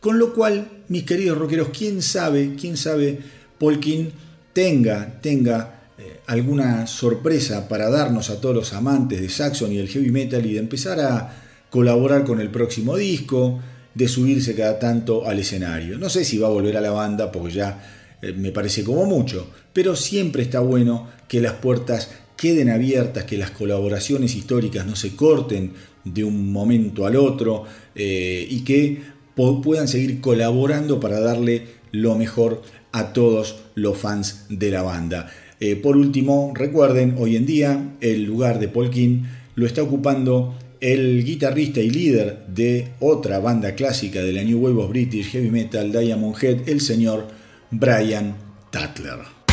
Con 0.01 0.19
lo 0.19 0.33
cual, 0.35 0.69
mis 0.89 1.05
queridos 1.05 1.39
rockeros, 1.39 1.69
quién 1.77 2.03
sabe, 2.03 2.55
quién 2.59 2.77
sabe, 2.77 3.19
Paul 3.59 3.81
King 3.81 4.11
tenga, 4.53 5.21
tenga 5.21 5.73
eh, 5.73 5.76
alguna 6.27 6.87
sorpresa 6.87 7.69
para 7.69 7.91
darnos 7.91 8.31
a 8.31 8.41
todos 8.41 8.55
los 8.55 8.73
amantes 8.73 9.21
de 9.21 9.29
Saxon 9.29 9.73
y 9.73 9.79
el 9.79 9.89
heavy 9.89 10.11
metal 10.11 10.45
y 10.45 10.55
de 10.55 10.61
empezar 10.61 11.01
a 11.01 11.33
colaborar 11.71 12.25
con 12.25 12.41
el 12.41 12.51
próximo 12.51 12.97
disco, 12.97 13.61
de 13.95 14.09
subirse 14.09 14.55
cada 14.55 14.79
tanto 14.79 15.27
al 15.27 15.39
escenario. 15.39 15.99
No 15.99 16.11
sé 16.11 16.25
si 16.25 16.39
va 16.39 16.49
a 16.49 16.51
volver 16.51 16.77
a 16.77 16.81
la 16.81 16.91
banda 16.91 17.33
porque 17.33 17.55
ya 17.55 18.17
eh, 18.21 18.33
me 18.33 18.51
parece 18.51 18.85
como 18.85 19.07
mucho, 19.07 19.51
pero 19.73 19.97
siempre 19.97 20.43
está 20.43 20.61
bueno 20.61 21.09
que 21.29 21.41
las 21.41 21.55
puertas 21.55 22.11
queden 22.37 22.71
abiertas, 22.71 23.25
que 23.25 23.39
las 23.39 23.51
colaboraciones 23.51 24.35
históricas 24.35 24.87
no 24.87 24.97
se 24.97 25.17
corten 25.17 25.73
de 26.05 26.25
un 26.25 26.53
momento 26.53 27.07
al 27.07 27.17
otro 27.17 27.65
eh, 27.95 28.47
y 28.49 28.63
que 28.63 29.03
puedan 29.35 29.89
seguir 29.89 30.21
colaborando 30.21 31.01
para 31.01 31.21
darle 31.21 31.67
lo 31.93 32.15
mejor 32.17 32.63
a 32.93 33.13
todos 33.13 33.65
los 33.75 33.99
fans 33.99 34.47
de 34.49 34.71
la 34.71 34.83
banda. 34.83 35.31
Eh, 35.59 35.77
por 35.77 35.97
último, 35.97 36.53
recuerden, 36.55 37.15
hoy 37.19 37.37
en 37.37 37.47
día 37.47 37.95
el 38.01 38.25
lugar 38.25 38.59
de 38.59 38.69
Paul 38.69 38.91
lo 39.55 39.67
está 39.67 39.83
ocupando 39.83 40.55
el 40.81 41.25
guitarrista 41.25 41.81
y 41.81 41.89
líder 41.91 42.45
de 42.49 42.89
otra 43.01 43.39
banda 43.39 43.75
clásica 43.75 44.23
de 44.23 44.33
la 44.33 44.45
New 44.45 44.59
Wave 44.59 44.83
of 44.83 44.91
British 44.91 45.31
Heavy 45.31 45.51
Metal, 45.51 45.91
Diamond 45.91 46.37
Head, 46.43 46.69
el 46.69 46.81
señor 46.81 47.29
Brian 47.71 48.37
Tatler. 48.71 49.46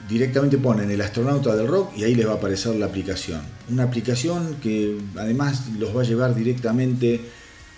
Directamente 0.08 0.56
ponen 0.56 0.90
el 0.90 1.00
astronauta 1.02 1.54
del 1.54 1.68
rock 1.68 1.96
y 1.96 2.04
ahí 2.04 2.14
les 2.14 2.26
va 2.26 2.32
a 2.32 2.36
aparecer 2.36 2.74
la 2.76 2.86
aplicación. 2.86 3.42
Una 3.70 3.84
aplicación 3.84 4.56
que 4.62 4.98
además 5.16 5.64
los 5.78 5.94
va 5.94 6.00
a 6.00 6.04
llevar 6.04 6.34
directamente 6.34 7.20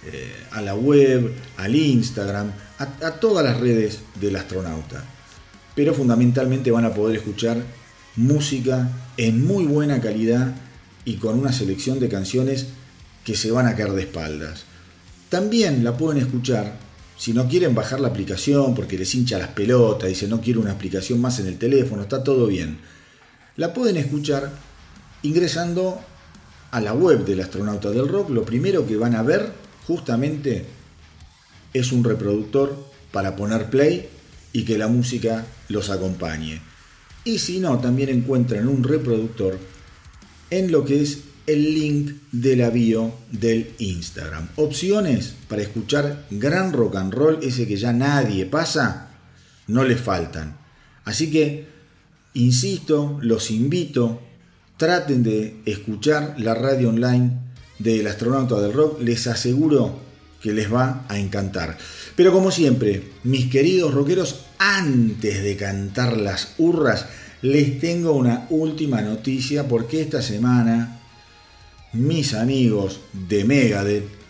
eh, 0.06 0.32
a 0.52 0.62
la 0.62 0.74
web, 0.74 1.32
al 1.56 1.74
Instagram, 1.74 2.52
a, 2.78 3.06
a 3.06 3.12
todas 3.18 3.44
las 3.44 3.58
redes 3.58 4.00
del 4.20 4.36
astronauta. 4.36 5.04
Pero 5.74 5.94
fundamentalmente 5.94 6.70
van 6.70 6.84
a 6.84 6.94
poder 6.94 7.16
escuchar 7.16 7.60
música 8.16 8.88
en 9.16 9.44
muy 9.46 9.64
buena 9.64 10.00
calidad 10.00 10.54
y 11.04 11.16
con 11.16 11.38
una 11.38 11.52
selección 11.52 12.00
de 12.00 12.08
canciones 12.08 12.66
que 13.24 13.36
se 13.36 13.50
van 13.50 13.66
a 13.66 13.74
caer 13.74 13.92
de 13.92 14.02
espaldas. 14.02 14.64
También 15.28 15.84
la 15.84 15.96
pueden 15.96 16.22
escuchar, 16.22 16.74
si 17.16 17.32
no 17.32 17.48
quieren 17.48 17.74
bajar 17.74 18.00
la 18.00 18.08
aplicación 18.08 18.74
porque 18.74 18.98
les 18.98 19.14
hincha 19.14 19.38
las 19.38 19.48
pelotas, 19.48 20.08
dicen 20.08 20.30
no 20.30 20.40
quiero 20.40 20.60
una 20.60 20.72
aplicación 20.72 21.20
más 21.20 21.38
en 21.38 21.46
el 21.46 21.58
teléfono, 21.58 22.02
está 22.02 22.22
todo 22.22 22.46
bien. 22.46 22.78
La 23.56 23.72
pueden 23.72 23.96
escuchar 23.96 24.50
ingresando 25.22 26.00
a 26.70 26.80
la 26.80 26.94
web 26.94 27.24
del 27.24 27.40
astronauta 27.40 27.90
del 27.90 28.08
rock. 28.08 28.30
Lo 28.30 28.44
primero 28.44 28.86
que 28.86 28.96
van 28.96 29.14
a 29.14 29.22
ver 29.22 29.52
justamente 29.86 30.66
es 31.72 31.92
un 31.92 32.02
reproductor 32.02 32.76
para 33.12 33.36
poner 33.36 33.70
play 33.70 34.08
y 34.52 34.64
que 34.64 34.78
la 34.78 34.88
música 34.88 35.44
los 35.68 35.90
acompañe. 35.90 36.60
Y 37.24 37.38
si 37.38 37.60
no, 37.60 37.78
también 37.78 38.08
encuentran 38.08 38.68
un 38.68 38.82
reproductor 38.82 39.58
en 40.50 40.72
lo 40.72 40.84
que 40.84 41.02
es 41.02 41.18
el 41.46 41.74
link 41.74 42.12
de 42.30 42.56
la 42.56 42.70
bio 42.70 43.12
del 43.30 43.74
Instagram. 43.78 44.48
Opciones 44.56 45.34
para 45.48 45.62
escuchar 45.62 46.26
gran 46.30 46.72
rock 46.72 46.96
and 46.96 47.12
roll, 47.12 47.38
ese 47.42 47.66
que 47.66 47.76
ya 47.76 47.92
nadie 47.92 48.46
pasa, 48.46 49.10
no 49.66 49.84
les 49.84 50.00
faltan. 50.00 50.56
Así 51.04 51.30
que, 51.30 51.66
insisto, 52.34 53.18
los 53.22 53.50
invito, 53.50 54.20
traten 54.76 55.22
de 55.22 55.60
escuchar 55.64 56.34
la 56.38 56.54
radio 56.54 56.90
online 56.90 57.38
del 57.78 58.06
astronauta 58.06 58.60
del 58.60 58.72
rock, 58.72 59.00
les 59.00 59.26
aseguro 59.26 60.11
que 60.42 60.52
les 60.52 60.72
va 60.72 61.04
a 61.08 61.18
encantar. 61.18 61.78
Pero 62.16 62.32
como 62.32 62.50
siempre, 62.50 63.02
mis 63.24 63.46
queridos 63.50 63.94
rockeros, 63.94 64.46
antes 64.58 65.42
de 65.42 65.56
cantar 65.56 66.16
las 66.16 66.54
hurras, 66.58 67.06
les 67.42 67.78
tengo 67.80 68.12
una 68.12 68.46
última 68.50 69.00
noticia 69.00 69.66
porque 69.66 70.00
esta 70.00 70.22
semana 70.22 71.00
mis 71.92 72.34
amigos 72.34 73.00
de 73.12 73.44
Megadeth 73.44 74.22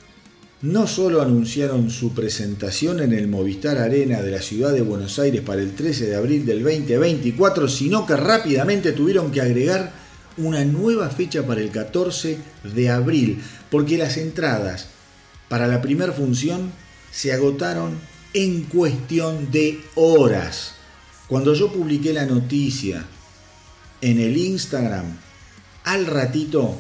no 0.63 0.87
solo 0.87 1.21
anunciaron 1.21 1.91
su 1.91 2.15
presentación 2.15 3.01
en 3.01 3.13
el 3.13 3.27
Movistar 3.27 3.79
Arena 3.79 4.23
de 4.23 4.31
la 4.31 4.41
ciudad 4.41 4.73
de 4.73 4.83
Buenos 4.83 5.19
Aires 5.19 5.43
para 5.43 5.61
el 5.61 5.75
13 5.75 6.07
de 6.07 6.15
abril 6.15 6.47
del 6.47 6.63
2024, 6.63 7.69
sino 7.69 8.07
que 8.07 8.17
rápidamente 8.17 8.93
tuvieron 8.93 9.33
que 9.33 9.41
agregar 9.41 9.93
una 10.37 10.65
nueva 10.65 11.11
fecha 11.11 11.45
para 11.47 11.61
el 11.61 11.71
14 11.71 12.39
de 12.75 12.89
abril, 12.89 13.43
porque 13.71 13.99
las 13.99 14.17
entradas 14.17 14.89
para 15.53 15.67
la 15.67 15.83
primera 15.83 16.15
función 16.15 16.73
se 17.11 17.31
agotaron 17.31 17.99
en 18.33 18.63
cuestión 18.63 19.51
de 19.51 19.83
horas. 19.97 20.77
Cuando 21.29 21.53
yo 21.53 21.71
publiqué 21.71 22.15
la 22.15 22.25
noticia 22.25 23.05
en 24.01 24.19
el 24.19 24.39
Instagram, 24.39 25.05
al 25.85 26.07
ratito 26.07 26.75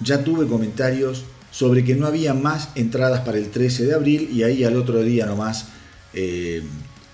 ya 0.00 0.24
tuve 0.24 0.46
comentarios 0.46 1.26
sobre 1.50 1.84
que 1.84 1.96
no 1.96 2.06
había 2.06 2.32
más 2.32 2.70
entradas 2.76 3.20
para 3.26 3.36
el 3.36 3.50
13 3.50 3.84
de 3.84 3.94
abril 3.94 4.30
y 4.32 4.42
ahí 4.42 4.64
al 4.64 4.78
otro 4.78 5.02
día 5.02 5.26
nomás 5.26 5.66
eh, 6.14 6.62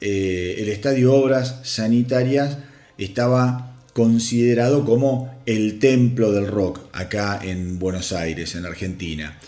eh, 0.00 0.56
el 0.58 0.70
estadio 0.70 1.14
Obras 1.14 1.60
Sanitarias 1.64 2.58
estaba 2.96 3.76
considerado 3.92 4.84
como 4.84 5.34
el 5.44 5.78
templo 5.78 6.32
del 6.32 6.46
rock 6.46 6.80
acá 6.92 7.40
en 7.42 7.78
Buenos 7.78 8.12
Aires, 8.12 8.54
en 8.54 8.64
Argentina. 8.64 9.38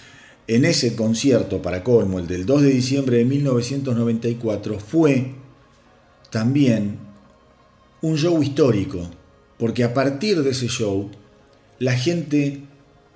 En 0.47 0.65
ese 0.65 0.97
concierto 0.97 1.63
para 1.63 1.85
colmo, 1.85 2.19
el 2.19 2.27
del 2.27 2.45
2 2.45 2.63
de 2.63 2.71
diciembre 2.71 3.19
de 3.19 3.25
1994, 3.25 4.79
fue 4.79 5.35
también 6.31 6.99
un 8.03 8.19
show 8.19 8.43
histórico, 8.43 9.09
porque 9.59 9.85
a 9.85 9.95
partir 9.95 10.43
de 10.43 10.51
ese 10.51 10.69
show 10.69 11.11
la 11.81 11.97
gente 11.97 12.61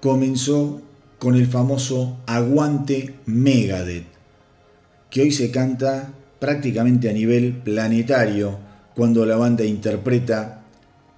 comenzó 0.01 0.81
con 1.19 1.37
el 1.37 1.47
famoso 1.47 2.19
Aguante 2.27 3.15
Megadeth, 3.27 4.07
que 5.11 5.21
hoy 5.21 5.33
se 5.33 5.51
canta 5.51 6.15
prácticamente 6.41 7.11
a 7.11 7.13
nivel 7.13 7.53
planetario 7.53 8.59
cuando 8.95 9.27
la 9.27 9.37
banda 9.37 9.65
interpreta 9.65 10.65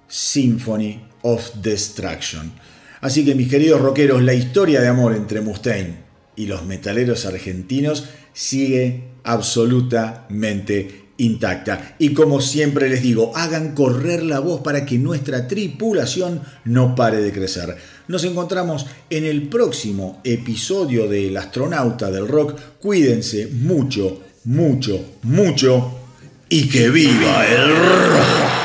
Symphony 0.09 1.01
of 1.21 1.55
Destruction. 1.61 2.51
Así 2.99 3.23
que 3.23 3.33
mis 3.33 3.49
queridos 3.49 3.81
rockeros, 3.81 4.21
la 4.21 4.33
historia 4.33 4.81
de 4.81 4.89
amor 4.89 5.15
entre 5.15 5.39
Mustaine 5.39 6.03
y 6.35 6.47
los 6.47 6.65
metaleros 6.65 7.25
argentinos 7.25 8.09
sigue 8.33 9.05
absolutamente 9.23 11.06
intacta. 11.17 11.95
Y 11.99 12.13
como 12.13 12.41
siempre 12.41 12.89
les 12.89 13.01
digo, 13.01 13.35
hagan 13.35 13.73
correr 13.73 14.23
la 14.23 14.39
voz 14.39 14.61
para 14.61 14.85
que 14.85 14.97
nuestra 14.97 15.47
tripulación 15.47 16.41
no 16.65 16.95
pare 16.95 17.21
de 17.21 17.31
crecer. 17.31 17.75
Nos 18.07 18.23
encontramos 18.23 18.85
en 19.09 19.25
el 19.25 19.49
próximo 19.49 20.21
episodio 20.23 21.07
del 21.07 21.35
astronauta 21.37 22.09
del 22.11 22.27
rock. 22.27 22.59
Cuídense 22.79 23.47
mucho, 23.47 24.21
mucho, 24.45 25.03
mucho 25.23 25.99
y 26.49 26.69
que 26.69 26.89
viva 26.89 27.45
el 27.45 27.69
rock. 27.69 28.56